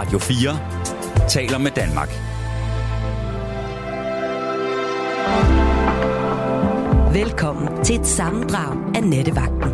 [0.00, 2.08] Radio 4 taler med Danmark.
[7.14, 9.70] Velkommen til et sammendrag af Nettevagten.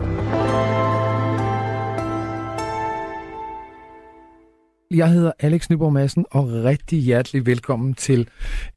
[4.91, 8.29] Jeg hedder Alex Nyborg Madsen, og rigtig hjertelig velkommen til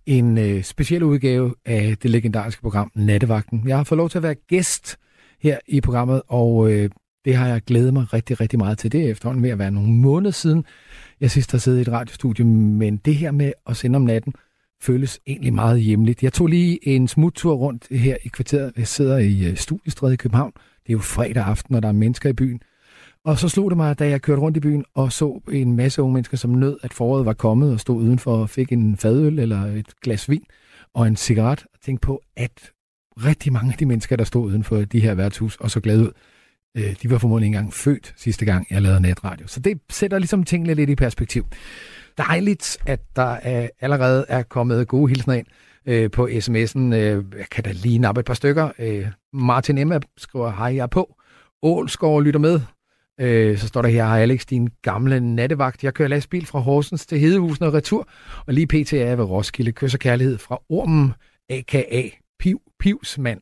[0.05, 3.63] en øh, speciel udgave af det legendariske program Nattevagten.
[3.68, 4.97] Jeg har fået lov til at være gæst
[5.41, 6.89] her i programmet, og øh,
[7.25, 8.91] det har jeg glædet mig rigtig, rigtig meget til.
[8.91, 10.66] Det er efterhånden ved at være nogle måneder siden,
[11.22, 14.34] jeg sidst har siddet i et radiostudie, men det her med at sende om natten,
[14.82, 16.23] føles egentlig meget hjemligt.
[16.23, 18.73] Jeg tog lige en smuttur rundt her i kvarteret.
[18.78, 20.52] Jeg sidder i øh, Studiestræde i København.
[20.55, 22.62] Det er jo fredag aften, og der er mennesker i byen.
[23.26, 26.02] Og så slog det mig, da jeg kørte rundt i byen og så en masse
[26.02, 29.40] unge mennesker, som nød, at foråret var kommet og stod udenfor og fik en fadøl
[29.40, 30.44] eller et glas vin
[30.94, 31.66] og en cigaret.
[31.73, 32.72] Og tænkte på, at
[33.17, 36.04] rigtig mange af de mennesker, der stod uden for de her værtshus og så glade
[36.04, 36.12] ud,
[36.78, 39.48] øh, de var formodentlig ikke engang født sidste gang, jeg lavede natradio.
[39.48, 41.45] Så det sætter ligesom tingene lidt i perspektiv.
[42.18, 45.45] Dejligt, at der er, allerede er kommet gode hilsner ind
[45.86, 46.80] øh, på sms'en.
[46.80, 48.72] Øh, jeg kan da lige nappe et par stykker.
[48.80, 51.16] Øh, Martin Emma skriver, hej, jeg er på.
[51.64, 52.61] Ålsgaard lytter med.
[53.22, 55.83] Øh, så står der her, hej Alex, din gamle nattevagt.
[55.83, 58.09] Jeg kører lastbil fra Horsens til Hedehusen og retur,
[58.48, 58.94] og lige pt.
[58.94, 59.72] er jeg ved Roskilde.
[59.72, 61.14] Kysser kærlighed fra Ormen,
[61.50, 62.09] a.k.a.
[62.40, 63.42] Piv, Pivsmand.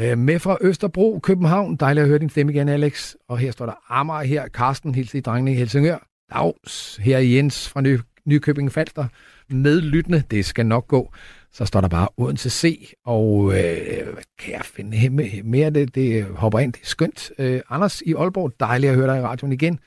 [0.00, 1.76] Øh, med fra Østerbro, København.
[1.76, 3.14] Dejligt at høre din stemme igen, Alex.
[3.28, 4.48] Og her står der Amager her.
[4.48, 6.06] Karsten, hilse i drengene i Helsingør.
[6.32, 9.06] Dags, her er Jens fra Ny, Nykøbing Falster.
[9.50, 11.12] Medlyttende, det skal nok gå.
[11.52, 15.70] Så står der bare Odense C, og øh, hvad kan jeg finde mere?
[15.70, 17.30] Det, det hopper ind, det er skønt.
[17.38, 19.78] Øh, Anders i Aalborg, dejligt at høre dig i radioen igen.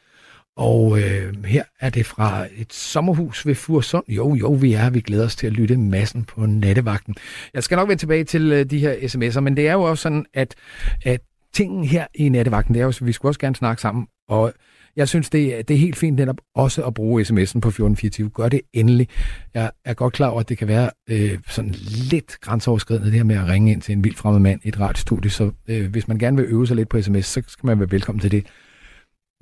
[0.58, 4.04] Og øh, her er det fra et sommerhus ved Fursund.
[4.08, 4.90] Jo, jo, vi er.
[4.90, 7.16] Vi glæder os til at lytte massen på nattevagten.
[7.54, 10.02] Jeg skal nok vende tilbage til øh, de her sms'er, men det er jo også
[10.02, 10.56] sådan, at,
[11.04, 11.22] at
[11.54, 14.08] tingen her i nattevagten, det er jo, at vi skulle også gerne snakke sammen.
[14.30, 14.54] Og
[14.96, 18.30] jeg synes, det, er, det er helt fint netop også at bruge sms'en på 1424.
[18.30, 19.08] Gør det endelig.
[19.54, 21.72] Jeg er godt klar over, at det kan være øh, sådan
[22.12, 24.80] lidt grænseoverskridende, det her med at ringe ind til en vild fremmed mand i et
[24.80, 25.32] radiostudie.
[25.32, 27.92] Så øh, hvis man gerne vil øve sig lidt på sms, så skal man være
[27.92, 28.46] velkommen til det.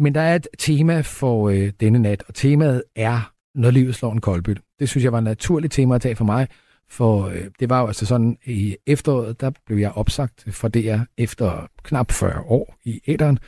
[0.01, 4.11] Men der er et tema for øh, denne nat, og temaet er, når livet slår
[4.11, 4.61] en koldbyt.
[4.79, 6.47] Det synes jeg var et naturligt tema at tage for mig,
[6.89, 10.99] for øh, det var jo altså sådan, i efteråret, der blev jeg opsagt fra DR
[11.17, 13.39] efter knap 40 år i æderen.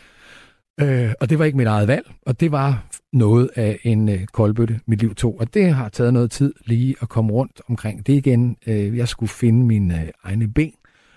[0.80, 4.26] Øh, og det var ikke mit eget valg, og det var noget af en øh,
[4.26, 5.40] koldbøtte, mit liv tog.
[5.40, 8.58] Og det har taget noget tid lige at komme rundt omkring det igen.
[8.68, 10.74] Øh, jeg skulle finde mine øh, egne ben,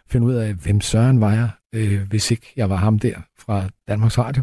[0.08, 3.64] finde ud af, hvem Søren var jeg, øh, hvis ikke jeg var ham der fra
[3.88, 4.42] Danmarks Radio.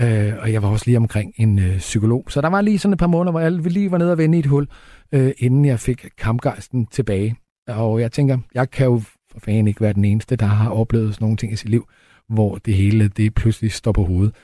[0.00, 2.24] Øh, og jeg var også lige omkring en øh, psykolog.
[2.28, 4.38] Så der var lige sådan et par måneder, hvor jeg lige var nede og vende
[4.38, 4.68] i et hul,
[5.12, 7.36] øh, inden jeg fik kampgejsten tilbage.
[7.68, 11.14] Og jeg tænker, jeg kan jo for fanden ikke være den eneste, der har oplevet
[11.14, 11.88] sådan nogle ting i sit liv,
[12.28, 14.34] hvor det hele det pludselig står på hovedet.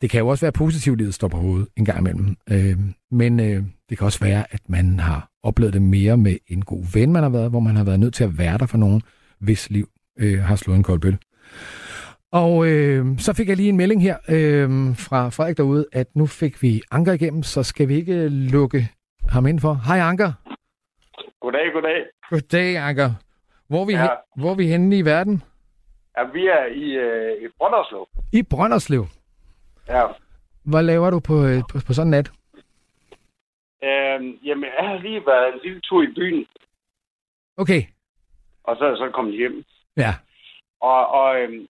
[0.00, 2.36] Det kan jo også være positivt, at det står på hovedet en gang imellem.
[2.50, 2.78] Øh,
[3.10, 6.84] men øh, det kan også være, at man har oplevet det mere med en god
[6.92, 9.02] ven, man har været, hvor man har været nødt til at være der for nogen,
[9.40, 11.18] hvis liv øh, har slået en kold bøtte.
[12.32, 14.68] Og øh, så fik jeg lige en melding her øh,
[15.06, 18.88] fra Frederik derude, at nu fik vi Anker igennem, så skal vi ikke lukke
[19.28, 19.74] ham ind for.
[19.86, 20.32] Hej Anker.
[21.40, 22.04] Goddag, goddag.
[22.30, 23.10] Goddag Anker.
[23.68, 24.00] Hvor er vi, ja.
[24.00, 25.42] hen, hvor er vi henne i verden?
[26.16, 28.08] Ja, vi er i, øh, i Brønderslev.
[28.32, 29.04] I Brønderslev?
[29.88, 30.06] Ja.
[30.64, 32.30] Hvad laver du på, øh, på, på sådan en nat?
[33.84, 36.46] Øhm, jamen, jeg har lige været en lille tur i byen.
[37.56, 37.82] Okay.
[38.64, 39.64] Og så er jeg så kommet hjem.
[39.96, 40.14] Ja.
[40.80, 41.66] Og, og øhm,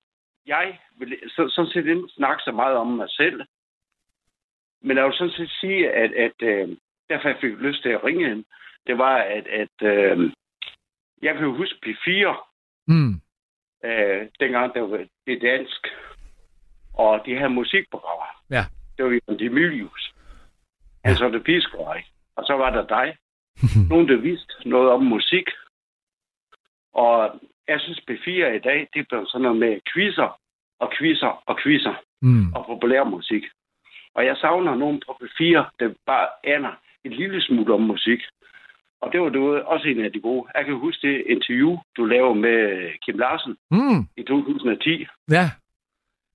[0.47, 3.43] jeg vil så, sådan set ikke snakke så meget om mig selv.
[4.83, 6.77] Men jeg vil sådan set sige, at, at øh,
[7.09, 8.45] derfor jeg fik lyst til at ringe hende,
[8.87, 10.33] det var, at, at øh,
[11.23, 12.47] jeg kan huske P4.
[12.87, 13.15] Mm.
[13.85, 15.87] Øh, dengang det var det dansk.
[16.95, 18.43] Og de her musikprogrammer.
[18.51, 18.65] Ja.
[18.97, 20.15] Det var jo Demilius.
[21.05, 22.03] Han så det piskøj.
[22.37, 23.17] Og så var der dig.
[23.91, 25.45] Nogen, der vidste noget om musik.
[26.93, 27.41] Og
[27.73, 30.31] jeg synes, B4 i dag, det bliver sådan noget med quizzer
[30.83, 32.53] og quizzer og quizzer Mm.
[32.55, 33.45] og populær musik.
[34.15, 36.73] Og jeg savner nogen på B4, der bare aner
[37.05, 38.21] en lille smule om musik.
[39.01, 40.49] Og det var du også en af de gode.
[40.57, 44.01] Jeg kan huske det interview, du lavede med Kim Larsen Mm.
[44.17, 45.07] i 2010.
[45.31, 45.51] Ja,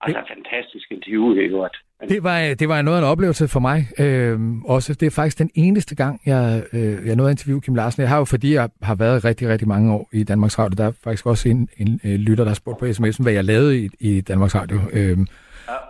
[0.02, 1.78] Altså, fantastisk interview, ikke godt?
[2.10, 3.88] Det var, det var noget af en oplevelse for mig.
[4.00, 7.76] Øh, også det er faktisk den eneste gang, jeg, øh, jeg nåede at interviewe Kim
[7.76, 8.02] Larsen.
[8.02, 10.86] Jeg har jo, fordi jeg har været rigtig, rigtig mange år i Danmarks Radio, der
[10.86, 13.80] er faktisk også en, en, en lytter, der har spurgt på sms'en, hvad jeg lavede
[13.80, 14.80] i, i Danmarks Radio.
[14.94, 15.18] Øh,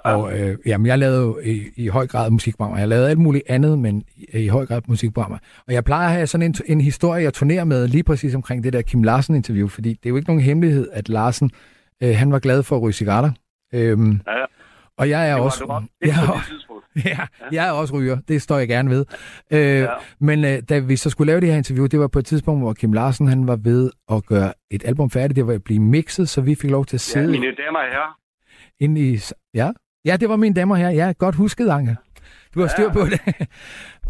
[0.03, 2.79] og øh, jamen, jeg lavede jo i, i høj grad musikprogrammer.
[2.79, 5.37] Jeg lavede alt muligt andet, men i, i høj grad musikprogrammer.
[5.67, 8.63] Og jeg plejer at have sådan en, en historie, jeg turnerer med lige præcis omkring
[8.63, 11.51] det der Kim Larsen-interview, fordi det er jo ikke nogen hemmelighed, at Larsen,
[12.03, 13.31] øh, han var glad for at ryge cigaretter.
[13.73, 14.45] Øhm, Ja, ja.
[14.97, 15.63] Og jeg er Det var også...
[16.01, 16.85] jeg, er- det tidspunkt.
[17.05, 17.17] Ja,
[17.51, 18.17] jeg er også ryger.
[18.27, 19.05] Det står jeg gerne ved.
[19.51, 19.87] Øh, ja.
[20.19, 22.61] Men øh, da vi så skulle lave det her interview, det var på et tidspunkt,
[22.61, 25.35] hvor Kim Larsen han var ved at gøre et album færdigt.
[25.35, 27.25] Det var at blive mixet, så vi fik lov til at sidde...
[27.25, 28.17] Ja, mine damer og herrer.
[28.79, 29.19] Ind i...
[29.53, 29.71] Ja?
[30.05, 30.89] ja, det var mine damer her.
[30.89, 31.95] Ja, godt husket, Anke.
[32.55, 32.93] Du har styr ja.
[32.93, 33.19] på det.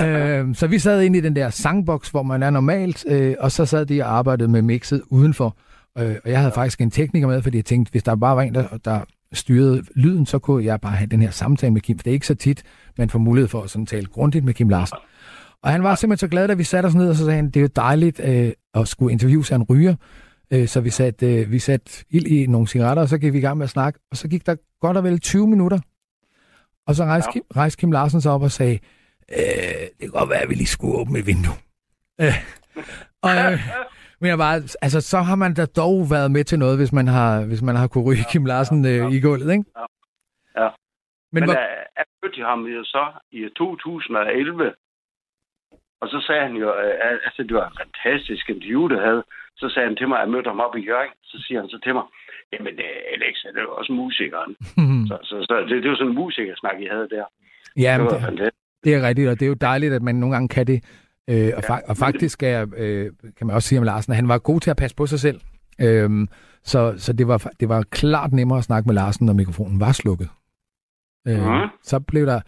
[0.07, 3.51] øh, så vi sad ind i den der sangboks, hvor man er normalt, øh, og
[3.51, 5.57] så sad de og arbejdede med mixet udenfor.
[5.97, 6.61] Øh, og jeg havde ja.
[6.61, 9.01] faktisk en tekniker med, fordi jeg tænkte, hvis der bare var en, der, der
[9.35, 12.13] styrede lyden, så kunne jeg bare have den her samtale med Kim, for det er
[12.13, 12.63] ikke så tit,
[12.97, 14.97] man får mulighed for at sådan tale grundigt med Kim Larsen.
[15.63, 17.45] Og han var simpelthen så glad, da vi satte os ned, og så sagde han,
[17.45, 19.95] det er jo dejligt øh, at skulle interviewe sig en ryger.
[20.51, 23.37] Øh, så vi satte, øh, vi satte ild i nogle cigaretter, og så gik vi
[23.37, 23.99] i gang med at snakke.
[24.11, 25.79] Og så gik der godt og vel 20 minutter.
[26.87, 27.31] Og så rejste, ja.
[27.31, 28.79] Kim, rejste Kim Larsen sig op og sagde,
[29.31, 31.53] øh, det kan godt være, at vi lige skulle åbne et vindue.
[32.21, 32.33] Øh,
[33.21, 33.59] og, øh,
[34.19, 37.07] men jeg bare, altså, så har man da dog været med til noget, hvis man
[37.07, 39.05] har, hvis man har kunne ryge ja, Kim Larsen ja, ja.
[39.05, 39.65] Øh, i gulvet, ikke?
[39.77, 39.85] Ja.
[40.61, 40.69] ja.
[41.33, 41.53] Men, Men hvor...
[41.97, 44.73] jeg mødte ham jo så i 2011,
[46.01, 46.95] og så sagde han jo, øh,
[47.27, 49.23] altså det var en fantastisk interview, det havde.
[49.57, 51.13] Så sagde han til mig, at jeg mødte ham op i Jørgen.
[51.23, 52.05] Så siger han så til mig,
[52.53, 52.73] jamen
[53.13, 54.51] Alex, det er jo også musikeren.
[55.09, 57.25] så, så, så det, det var sådan en musikersnak, I havde der.
[57.85, 58.49] Ja, det, var det,
[58.83, 60.79] det er rigtigt, og det er jo dejligt, at man nogle gange kan det.
[61.29, 64.27] Øh, og, fa- og faktisk er, øh, kan man også sige om Larsen, at han
[64.27, 65.41] var god til at passe på sig selv.
[65.81, 66.27] Øhm,
[66.63, 69.91] så så det, var, det var klart nemmere at snakke med Larsen, når mikrofonen var
[69.91, 70.29] slukket.
[71.27, 71.69] Øh, mm.
[71.83, 72.41] Så blev der,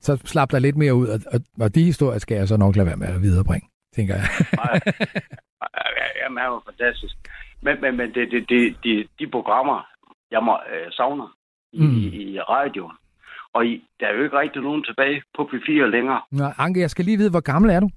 [0.00, 2.76] så slap der lidt mere ud, og, og, og de historier skal jeg så nok
[2.76, 4.24] lade være med at viderebringe, tænker jeg.
[6.22, 7.16] Jamen, han var fantastisk.
[7.62, 9.86] Men, men, men det, det, det, de, de programmer,
[10.30, 11.36] jeg må, øh, savner
[11.72, 11.96] i, mm.
[11.96, 12.96] i radioen,
[13.52, 16.20] og i, der er jo ikke rigtig nogen tilbage på P4 længere.
[16.32, 17.90] Nå, Anke, jeg skal lige vide, hvor gammel er du?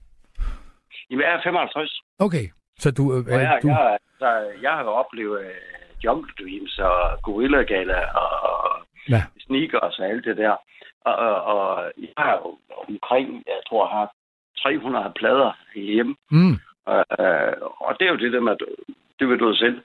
[1.11, 2.01] Jamen, jeg er 55.
[2.19, 2.45] Okay,
[2.77, 3.03] så du...
[3.13, 3.67] Øh, og jeg, du...
[3.67, 8.31] Jeg, jeg, jeg har jo oplevet uh, Jungle Dreams og Gorilla Gala og
[9.09, 9.23] ja.
[9.39, 10.55] Sneakers og alt det der.
[11.05, 14.07] Og, og, og jeg har jo omkring, jeg tror, jeg har
[14.63, 16.15] 300 plader hjemme.
[16.31, 16.55] Mm.
[16.91, 17.53] Uh, uh,
[17.85, 18.55] og det er jo det der med,
[19.19, 19.81] det ved du selv.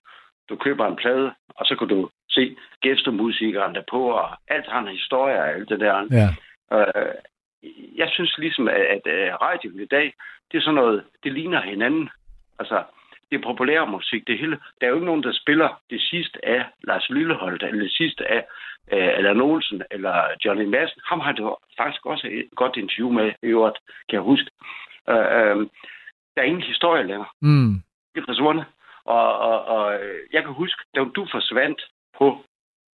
[0.49, 4.78] Du køber en plade, og så kan du se gæstemusikeren der på, og alt har
[4.81, 5.96] en historie og alt det der.
[6.11, 6.28] Ja.
[6.76, 7.14] Uh,
[7.97, 10.14] jeg synes ligesom, at, at radioen i dag,
[10.53, 12.11] det er sådan noget, det ligner hinanden.
[12.58, 12.85] Altså,
[13.31, 14.58] det er populær musik, det hele.
[14.81, 18.31] Der er jo ikke nogen, der spiller det sidste af Lars Lilleholdt, eller det sidste
[18.31, 18.44] af
[18.93, 21.00] uh, Allan Olsen, eller Johnny Madsen.
[21.05, 23.79] Ham har du faktisk også et godt interview med, i øvrigt,
[24.09, 24.50] kan jeg huske.
[25.09, 25.67] Uh, uh,
[26.35, 27.29] der er ingen historie længere.
[27.43, 27.75] Mm.
[28.14, 28.64] Det er forsvundet.
[29.05, 30.00] Og, og, og
[30.32, 31.81] jeg kan huske, da du forsvandt
[32.19, 32.44] på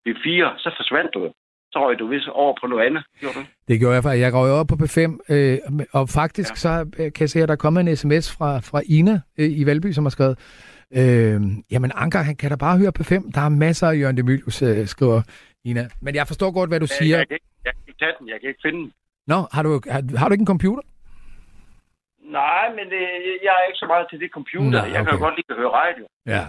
[0.09, 1.33] B4, så forsvandt du
[1.73, 3.45] så røg du vist over på noget andet, gjorde du?
[3.69, 4.23] Det gjorde jeg faktisk.
[4.23, 5.01] Jeg røg over på P5,
[5.35, 5.59] øh,
[5.93, 6.55] og faktisk ja.
[6.55, 9.51] så øh, kan jeg se, at der er kommet en sms fra, fra Ina øh,
[9.61, 10.37] i Valby, som har skrevet,
[11.01, 11.41] øh,
[11.71, 13.13] jamen Anker, han kan da bare høre P5.
[13.35, 15.23] Der er masser af Jørgen Demilius, øh, skriver
[15.65, 15.89] Ina.
[16.03, 17.19] Men jeg forstår godt, hvad du ja, siger.
[17.19, 18.93] Jeg kan, ikke, jeg kan ikke tage den, jeg kan ikke finde den.
[19.27, 20.83] Nå, har du, har, har du ikke en computer?
[22.41, 23.03] Nej, men det,
[23.47, 24.71] jeg er ikke så meget til det computer.
[24.71, 24.93] Nå, okay.
[24.95, 26.05] Jeg kan jo godt lide at høre radio.
[26.27, 26.45] Ja.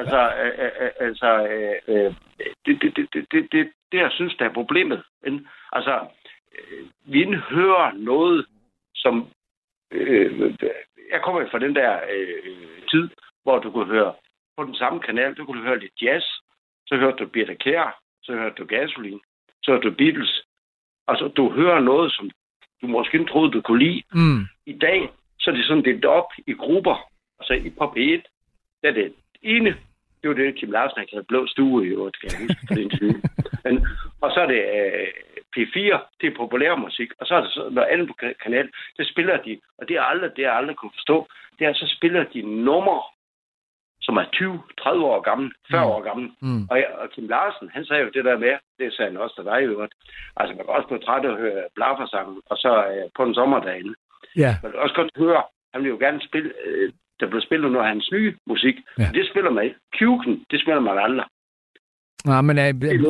[0.00, 2.14] Altså, øh, øh, øh altså øh, øh,
[2.64, 5.02] det, det, det, det, det, det, det, jeg synes, der er problemet.
[5.72, 6.06] Altså,
[6.54, 8.46] øh, vi hører noget,
[8.94, 9.28] som...
[9.92, 10.54] Øh,
[11.12, 13.08] jeg kommer fra den der øh, tid,
[13.42, 14.14] hvor du kunne høre
[14.56, 16.24] på den samme kanal, du kunne høre lidt jazz,
[16.86, 19.20] så hørte du Birte Kjær, så hørte du Gasoline,
[19.62, 20.42] så hørte du Beatles.
[21.08, 22.30] Altså, du hører noget, som
[22.82, 24.02] du måske ikke troede, du kunne lide.
[24.12, 24.42] Mm.
[24.66, 25.10] I dag,
[25.40, 27.10] så er det sådan delt op i grupper.
[27.40, 28.22] Altså, i Pop 1,
[28.82, 29.76] der er det ene
[30.22, 32.74] det var det, Kim Larsen har kaldt blå stue i øvrigt, kan jeg huske på
[32.74, 33.14] den tid.
[33.68, 33.86] Men,
[34.20, 35.08] og så er det uh,
[35.54, 39.06] P4, det er populær musik, og så er det så noget andet på kanal, det
[39.12, 42.24] spiller de, og det er aldrig, det er aldrig kunne forstå, det er, så spiller
[42.24, 43.02] de numre,
[44.00, 45.90] som er 20-30 år gammel, 40 mm.
[45.90, 46.30] år gammel.
[46.40, 46.62] Mm.
[46.70, 49.44] Og, og Kim Larsen, han sagde jo det der med, det sagde han også til
[49.44, 49.94] dig i øvrigt,
[50.36, 53.34] altså man kan også blive træt af at høre blaffersangen, og så uh, på en
[53.34, 53.82] sommerdag.
[54.36, 54.52] Ja.
[54.62, 57.86] Man kan også godt høre, han vil jo gerne spille uh, der blev spillet noget
[57.86, 58.76] af hans nye musik.
[58.98, 59.08] Ja.
[59.14, 59.76] Det spiller man ikke.
[59.98, 61.26] Puken, det spiller man aldrig.
[62.24, 63.00] Nej, men jeg, jeg,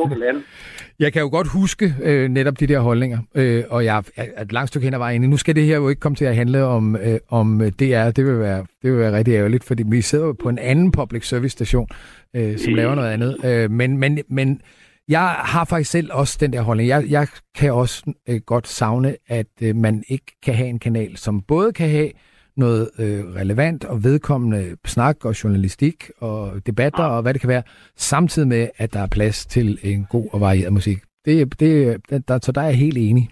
[0.99, 4.51] jeg kan jo godt huske øh, netop de der holdninger, øh, og jeg er et
[4.51, 5.21] langt stykke hen ad vejen.
[5.21, 8.11] Nu skal det her jo ikke komme til at handle om, øh, om DR.
[8.11, 10.91] Det vil, være, det vil være rigtig ærgerligt, fordi vi sidder jo på en anden
[10.91, 11.87] public service station,
[12.35, 13.37] øh, som laver noget andet.
[13.45, 14.61] Øh, men, men, men
[15.07, 16.89] jeg har faktisk selv også den der holdning.
[16.89, 21.17] Jeg, jeg kan også øh, godt savne, at øh, man ikke kan have en kanal,
[21.17, 22.11] som både kan have
[22.59, 27.63] noget øh, relevant og vedkommende snak og journalistik og debatter og hvad det kan være,
[27.95, 30.97] samtidig med, at der er plads til en god og varieret musik.
[31.25, 33.29] Det, det, der, så der er jeg helt enig.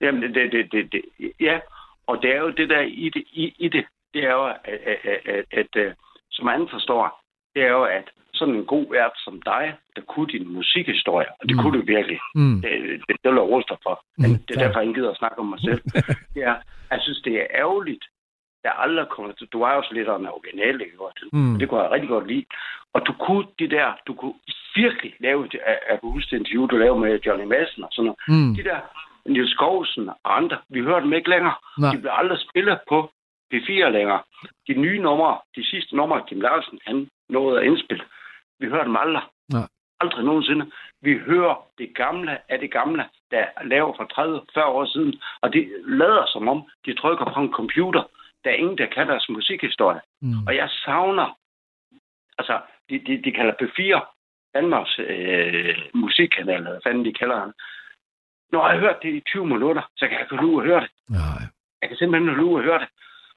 [0.00, 1.02] Jamen, det, det, det, det,
[1.40, 1.58] ja,
[2.06, 4.58] og det er jo det der i det, i, i det, det er jo, at,
[4.64, 5.94] at, at, at, at
[6.30, 7.20] som man forstår,
[7.54, 8.06] det er jo, at
[8.38, 9.64] sådan en god vært som dig,
[9.96, 11.62] der kunne din musikhistorie, og det mm.
[11.62, 12.20] kunne du virkelig.
[12.34, 12.60] Mm.
[12.62, 12.70] Det,
[13.08, 13.94] det, det vil jeg ruste dig for.
[14.18, 15.80] Men Mm, det er derfor, jeg ikke gider at snakke om mig selv.
[16.34, 16.56] det er,
[16.92, 18.04] jeg synes, det er ærgerligt,
[18.68, 19.46] der aldrig kommer til.
[19.54, 21.18] Du er jo lidt en original, ikke godt?
[21.32, 21.58] Mm.
[21.58, 22.44] Det kunne jeg rigtig godt lide.
[22.94, 24.34] Og du kunne det der, du kunne
[24.74, 28.04] virkelig lave, det- jeg, kan huske det interview, du lavede med Johnny Madsen og sådan
[28.06, 28.18] noget.
[28.46, 28.54] Mm.
[28.56, 28.78] De der
[29.26, 31.54] Niels Skovsen og andre, vi hører dem ikke længere.
[31.78, 31.92] Nej.
[31.92, 33.10] De bliver aldrig spillet på
[33.54, 34.20] P4 længere.
[34.68, 38.04] De nye numre, de sidste numre, Kim Larsen, han nåede at indspille.
[38.60, 39.22] Vi hører dem aldrig.
[39.52, 39.66] Nej.
[40.00, 40.70] Aldrig nogensinde.
[41.02, 44.04] Vi hører det gamle af det gamle, der er lavet for
[44.60, 45.20] 30-40 år siden.
[45.40, 48.02] Og de lader som om, de trykker på en computer.
[48.44, 50.00] Der er ingen, der kan deres musikhistorie.
[50.22, 50.46] Mm.
[50.46, 51.38] Og jeg savner,
[52.38, 54.14] altså, de, de, de kalder P4
[54.54, 57.52] Danmarks øh, musikkanal, eller fanden de kalder han.
[58.52, 60.80] Når jeg har hørt det i 20 minutter, så kan jeg gå ud og høre
[60.80, 60.90] det.
[61.08, 61.42] Nej.
[61.80, 62.88] Jeg kan simpelthen gå ud og høre det.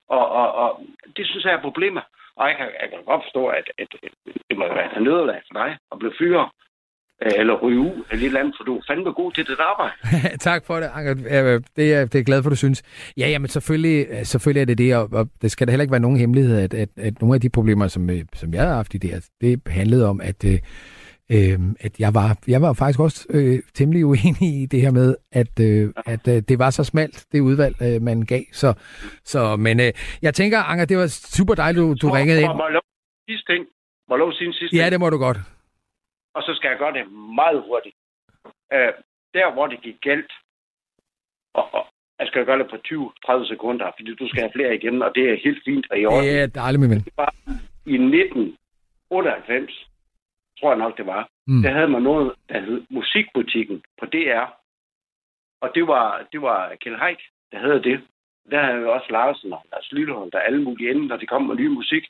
[0.07, 0.85] Og, og, og
[1.17, 2.03] det synes jeg er problemet.
[2.35, 4.13] Og jeg kan, jeg kan godt forstå, at, at, at
[4.49, 6.49] det må være et nederlag for dig at blive fyret.
[7.25, 9.57] Øh, Eller ryge ud eller et eller andet, for du er fandme god til det
[9.59, 9.93] arbejde.
[10.49, 11.13] tak for det, Anker.
[11.75, 12.83] Det er, det er glad for, du synes.
[13.17, 15.81] Ja, ja, men selvfølgelig, øh, selvfølgelig er det det, og, og det skal da heller
[15.83, 18.63] ikke være nogen hemmelighed, at, at, at nogle af de problemer, som, øh, som jeg
[18.63, 20.59] har haft i det, her, det handlede om, at, øh,
[21.31, 25.15] øh, at jeg, var, jeg var faktisk også øh, temmelig uenig i det her med,
[25.31, 28.41] at, øh, at øh, det var så smalt, det udvalg, øh, man gav.
[28.53, 28.73] Så,
[29.25, 32.47] så, men øh, jeg tænker, Anker, det var super dejligt, du, du ringede ind.
[32.47, 32.83] Må, jeg lov at
[33.27, 33.65] sige sidste ting?
[34.47, 34.91] En sidste Ja, ting?
[34.91, 35.37] det må du godt.
[36.33, 37.95] Og så skal jeg gøre det meget hurtigt.
[38.73, 38.93] Øh,
[39.33, 40.31] der, hvor det gik galt,
[41.53, 41.87] og, og
[42.19, 45.29] jeg skal gøre det på 20-30 sekunder, fordi du skal have flere igen, og det
[45.29, 46.25] er helt fint og i orden.
[46.25, 47.05] Ja, dejligt, min ven.
[47.85, 49.89] I 1998,
[50.59, 51.61] tror jeg nok det var, Mm.
[51.61, 54.45] der havde man noget, der hed Musikbutikken på DR.
[55.61, 57.19] Og det var, det var Kjell Haik,
[57.51, 58.01] der havde det.
[58.51, 61.43] Der havde jo også Larsen og Lars Lillehold, der alle mulige inde, når de kom
[61.43, 62.03] med ny musik.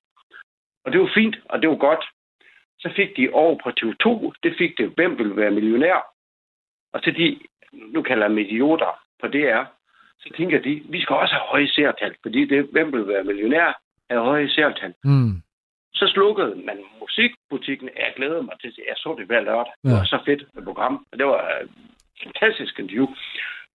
[0.85, 2.05] Og det var fint, og det var godt.
[2.81, 5.99] Så fik de over på TV2, det fik det, hvem vil være millionær?
[6.93, 7.39] Og til de,
[7.73, 9.63] nu kalder jeg idioter på DR,
[10.19, 13.79] så tænker de, vi skal også have høje seertal, fordi det, hvem vil være millionær,
[14.09, 14.93] er høje seertal.
[15.03, 15.41] Mm.
[15.93, 17.89] Så slukkede man musikbutikken.
[17.95, 18.83] Jeg glæder mig til det.
[18.87, 19.73] Jeg så det hver lørdag.
[19.83, 19.95] Det Ja.
[19.97, 21.05] var så fedt et program.
[21.11, 21.69] Og det var et
[22.23, 23.07] fantastisk interview.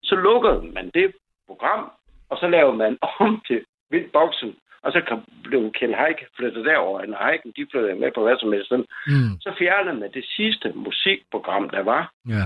[0.02, 1.12] Så lukkede man det
[1.46, 1.90] program,
[2.30, 4.56] og så lavede man om til Vindboksen.
[4.82, 6.98] Og så blev Ken Haik flyttet derover.
[7.00, 8.70] Og Haiken, de flyttede med på hvad som helst.
[8.72, 9.32] Mm.
[9.40, 12.12] Så fjernede man det sidste musikprogram, der var.
[12.28, 12.44] Ja.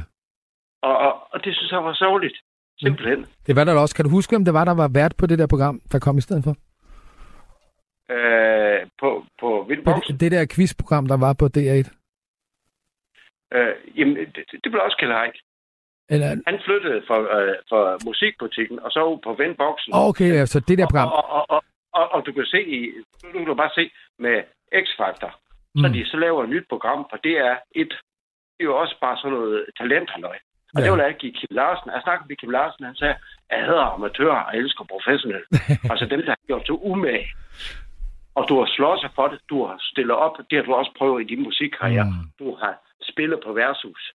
[0.83, 2.39] Og, og, og det synes jeg var sørgeligt.
[2.79, 3.27] Simpelthen.
[3.47, 3.95] Det var der også.
[3.95, 6.19] Kan du huske, om det var, der var vært på det der program, der kom
[6.19, 6.55] i stedet for?
[8.15, 10.13] Øh, på, på Vindboksen.
[10.13, 11.89] det, det der quizprogram, der var på DR1?
[13.57, 15.37] Øh, jamen, det, det blev også Ken Haik.
[16.13, 19.91] Eller, Han flyttede fra, øh, fra musikbutikken, og så på Vindboksen.
[19.95, 21.09] okay, ja, så det der program.
[21.09, 22.93] Og, og, og, og, og du kan se i,
[23.25, 24.43] nu kan du bare se med
[24.85, 25.31] X-Factor,
[25.77, 25.93] så Mm.
[25.93, 27.91] de så laver et nyt program på DR1.
[28.57, 30.39] Det er jo også bare sådan noget talenthalløj.
[30.75, 30.85] Og Ja.
[30.85, 31.91] det vil jeg give Kim Larsen.
[31.91, 33.17] Jeg snakkede med Kim Larsen, han sagde,
[33.51, 35.47] jeg hader amatører og elsker professionelle.
[35.93, 37.27] altså dem, der har gjort så umage.
[38.35, 40.93] Og du har slået sig for det, du har stillet op, det har du også
[40.99, 42.05] prøvet i din musikkarriere.
[42.05, 42.29] Mm.
[42.39, 42.75] Du har
[43.11, 44.13] spillet på værtshus.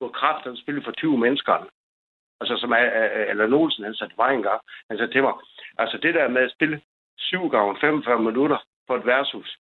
[0.00, 1.66] Du har kraftigt spillet for 20 mennesker.
[2.40, 2.84] Altså som er,
[3.30, 5.32] eller Olsen, han sagde mig engang, han sagde til mig,
[5.78, 6.80] altså det der med at spille
[7.18, 8.58] 7 gange 45 minutter
[8.88, 9.58] på et værtshus,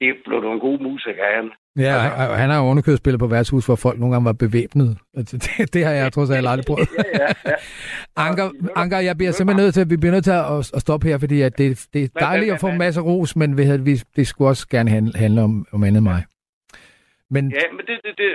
[0.00, 1.34] det blev en god musiker af.
[1.36, 1.50] han.
[1.78, 1.94] Ja,
[2.30, 4.98] og han har jo underkørt spillet på værtshus, hvor folk nogle gange var bevæbnet.
[5.18, 6.88] Altså, Det, det har jeg trods alt aldrig prøvet.
[6.96, 7.54] ja, ja, ja.
[8.16, 11.18] Anker, Anker, jeg bliver simpelthen nødt til, vi bliver nødt til at, at stoppe her,
[11.18, 14.26] fordi at det, det er dejligt at få en masse ros, men vi, vi, det
[14.26, 16.20] skulle også gerne handle, handle om, om andet mig.
[17.34, 18.28] Men Ja, men det, det, det,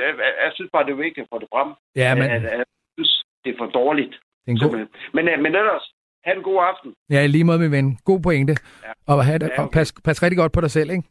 [0.46, 1.70] jeg, synes bare, det er vigtigt at få det frem.
[1.96, 2.66] ja, men At, at, jeg
[2.98, 4.14] synes, det er for dårligt.
[4.46, 4.88] det er en god.
[5.14, 5.86] Men, øh, men ellers,
[6.28, 6.94] have en god aften.
[7.10, 7.98] ja, lige måde, min ven.
[8.06, 8.56] God pointe.
[8.84, 8.92] Ja.
[9.08, 9.80] Og, have Ja, og okay.
[9.80, 11.04] pas, pas rigtig godt på dig selv, ikke?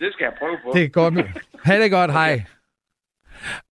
[0.00, 0.70] Det skal jeg prøve på.
[0.74, 1.14] Det er godt.
[1.64, 2.12] Ha' det godt.
[2.12, 2.42] Hej.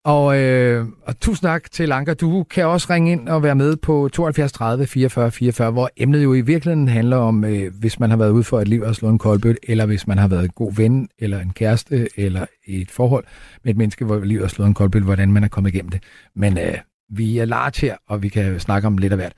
[0.04, 2.14] Og, øh, og tusind tak til Anker.
[2.14, 6.24] Du kan også ringe ind og være med på 72 30 44 44, hvor emnet
[6.24, 8.94] jo i virkeligheden handler om, øh, hvis man har været ude for et liv og
[8.94, 12.46] slået en koldbøt, eller hvis man har været en god ven, eller en kæreste, eller
[12.66, 13.24] i et forhold
[13.64, 16.02] med et menneske, hvor livet har slået en koldbøt, hvordan man er kommet igennem det.
[16.34, 16.78] Men øh,
[17.10, 19.32] vi er large her, og vi kan snakke om lidt af hvert.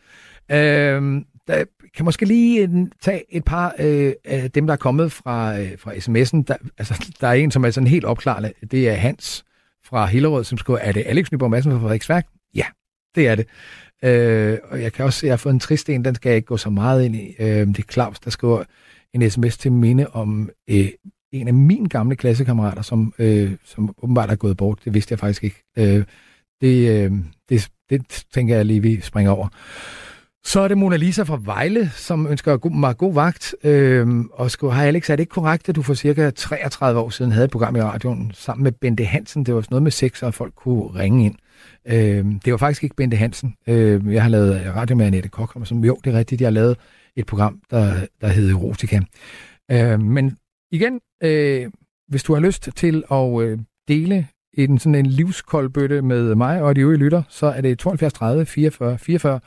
[0.53, 1.65] Øh, der
[1.97, 5.79] kan måske lige øh, tage et par øh, af dem, der er kommet fra, øh,
[5.79, 6.45] fra sms'en.
[6.49, 8.53] Der, altså, der er en, som er sådan helt opklarende.
[8.71, 9.45] Det er Hans
[9.85, 12.27] fra Hillerød, som skriver, er det Alex Nyborg Madsen fra Frederiksværk?
[12.55, 12.65] Ja,
[13.15, 13.47] det er det.
[14.05, 16.31] Øh, og jeg kan også se, at jeg har fået en trist en, den skal
[16.31, 17.35] jeg ikke gå så meget ind i.
[17.39, 18.65] Øh, det er Claus, der skriver
[19.15, 20.89] en sms til minde om øh,
[21.33, 24.79] en af mine gamle klassekammerater, som, øh, som åbenbart er gået bort.
[24.85, 25.63] Det vidste jeg faktisk ikke.
[25.79, 26.05] Øh,
[26.61, 27.13] det, øh,
[27.49, 29.49] det, det tænker jeg lige, vi springer over.
[30.45, 33.55] Så er det Mona Lisa fra Vejle, som ønsker mig god vagt.
[33.65, 37.11] Øhm, og skulle, har Alex, er det ikke korrekt, at du for cirka 33 år
[37.11, 39.47] siden havde et program i radioen sammen med Bente Hansen?
[39.47, 41.35] Det var sådan noget med sex, og folk kunne ringe ind.
[41.87, 43.55] Øhm, det var faktisk ikke Bente Hansen.
[43.67, 46.47] Øhm, jeg har lavet øh, radio med Annette Kokholm, som jo, det er rigtigt, jeg
[46.47, 46.77] har lavet
[47.17, 49.01] et program, der, der hed Erotica.
[49.71, 50.37] Øhm, men
[50.73, 51.71] igen, øh,
[52.09, 53.59] hvis du har lyst til at øh,
[53.89, 58.13] dele en sådan en livskoldbøtte med mig og de øvrige lytter, så er det 72
[58.13, 59.41] 30 44 44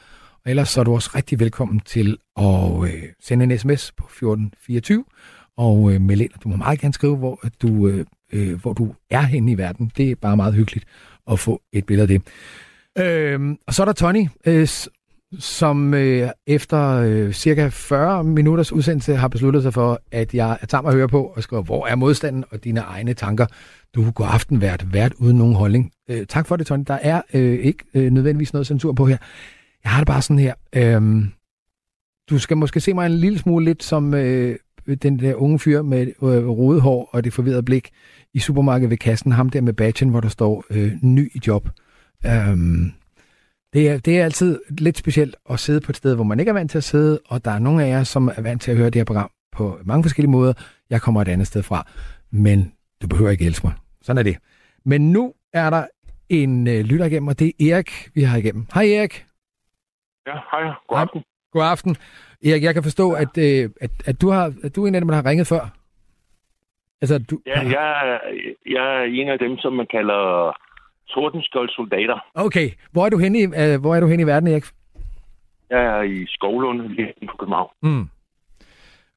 [0.46, 4.06] og ellers så er du også rigtig velkommen til at øh, sende en sms på
[4.06, 5.06] 1424
[5.58, 6.32] og øh, melde ind.
[6.44, 9.92] Du må meget gerne skrive, hvor du, øh, øh, hvor du er henne i verden.
[9.98, 10.86] Det er bare meget hyggeligt
[11.32, 12.22] at få et billede af det.
[13.06, 14.68] Øh, og så er der Tony, øh,
[15.40, 20.82] som øh, efter øh, cirka 40 minutters udsendelse har besluttet sig for, at jeg tager
[20.82, 23.46] mig at høre på og skriver, hvor er modstanden og dine egne tanker.
[23.96, 25.92] Du går aften vært, vært uden nogen holdning.
[26.10, 26.84] Øh, tak for det, Tony.
[26.88, 29.18] Der er øh, ikke øh, nødvendigvis noget censur på her.
[29.86, 30.54] Jeg har det bare sådan her.
[30.76, 31.32] Øhm,
[32.30, 34.56] du skal måske se mig en lille smule lidt som øh,
[35.02, 37.90] den der unge fyr med øh, rodet hår og det forvirrede blik
[38.34, 39.32] i supermarkedet ved kassen.
[39.32, 41.70] Ham der med badgen, hvor der står øh, ny i job.
[42.26, 42.92] Øhm,
[43.74, 46.50] det, er, det er altid lidt specielt at sidde på et sted, hvor man ikke
[46.50, 48.72] er vant til at sidde, og der er nogle af jer, som er vant til
[48.72, 50.54] at høre det her program på mange forskellige måder.
[50.90, 51.88] Jeg kommer et andet sted fra,
[52.32, 53.74] men du behøver ikke elske mig.
[54.02, 54.38] Sådan er det.
[54.86, 55.86] Men nu er der
[56.30, 58.66] en øh, lytter igennem, og det er Erik, vi har igennem.
[58.74, 59.26] Hej Erik.
[60.28, 60.74] Ja, hej.
[60.88, 61.24] God aften.
[61.52, 61.96] God aften.
[62.46, 65.02] Erik, jeg kan forstå, at, øh, at, at, du, har, at du er en af
[65.02, 65.64] dem, der har ringet før.
[67.02, 68.20] Altså, du, ja, jeg, er,
[68.66, 70.22] jeg er en af dem, som man kalder
[71.08, 72.70] tordenskjold Okay.
[72.92, 74.66] Hvor er du henne i, uh, hvor er du henne i verden, Erik?
[75.70, 77.70] Jeg er i Skovlund, lige på København.
[77.84, 78.10] Mm.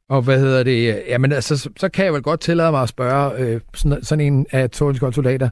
[0.08, 1.02] Og hvad hedder det?
[1.08, 4.26] Jamen altså, så, så kan jeg vel godt tillade mig at spørge øh, sådan, sådan
[4.26, 5.48] en af Tordenskjold soldater.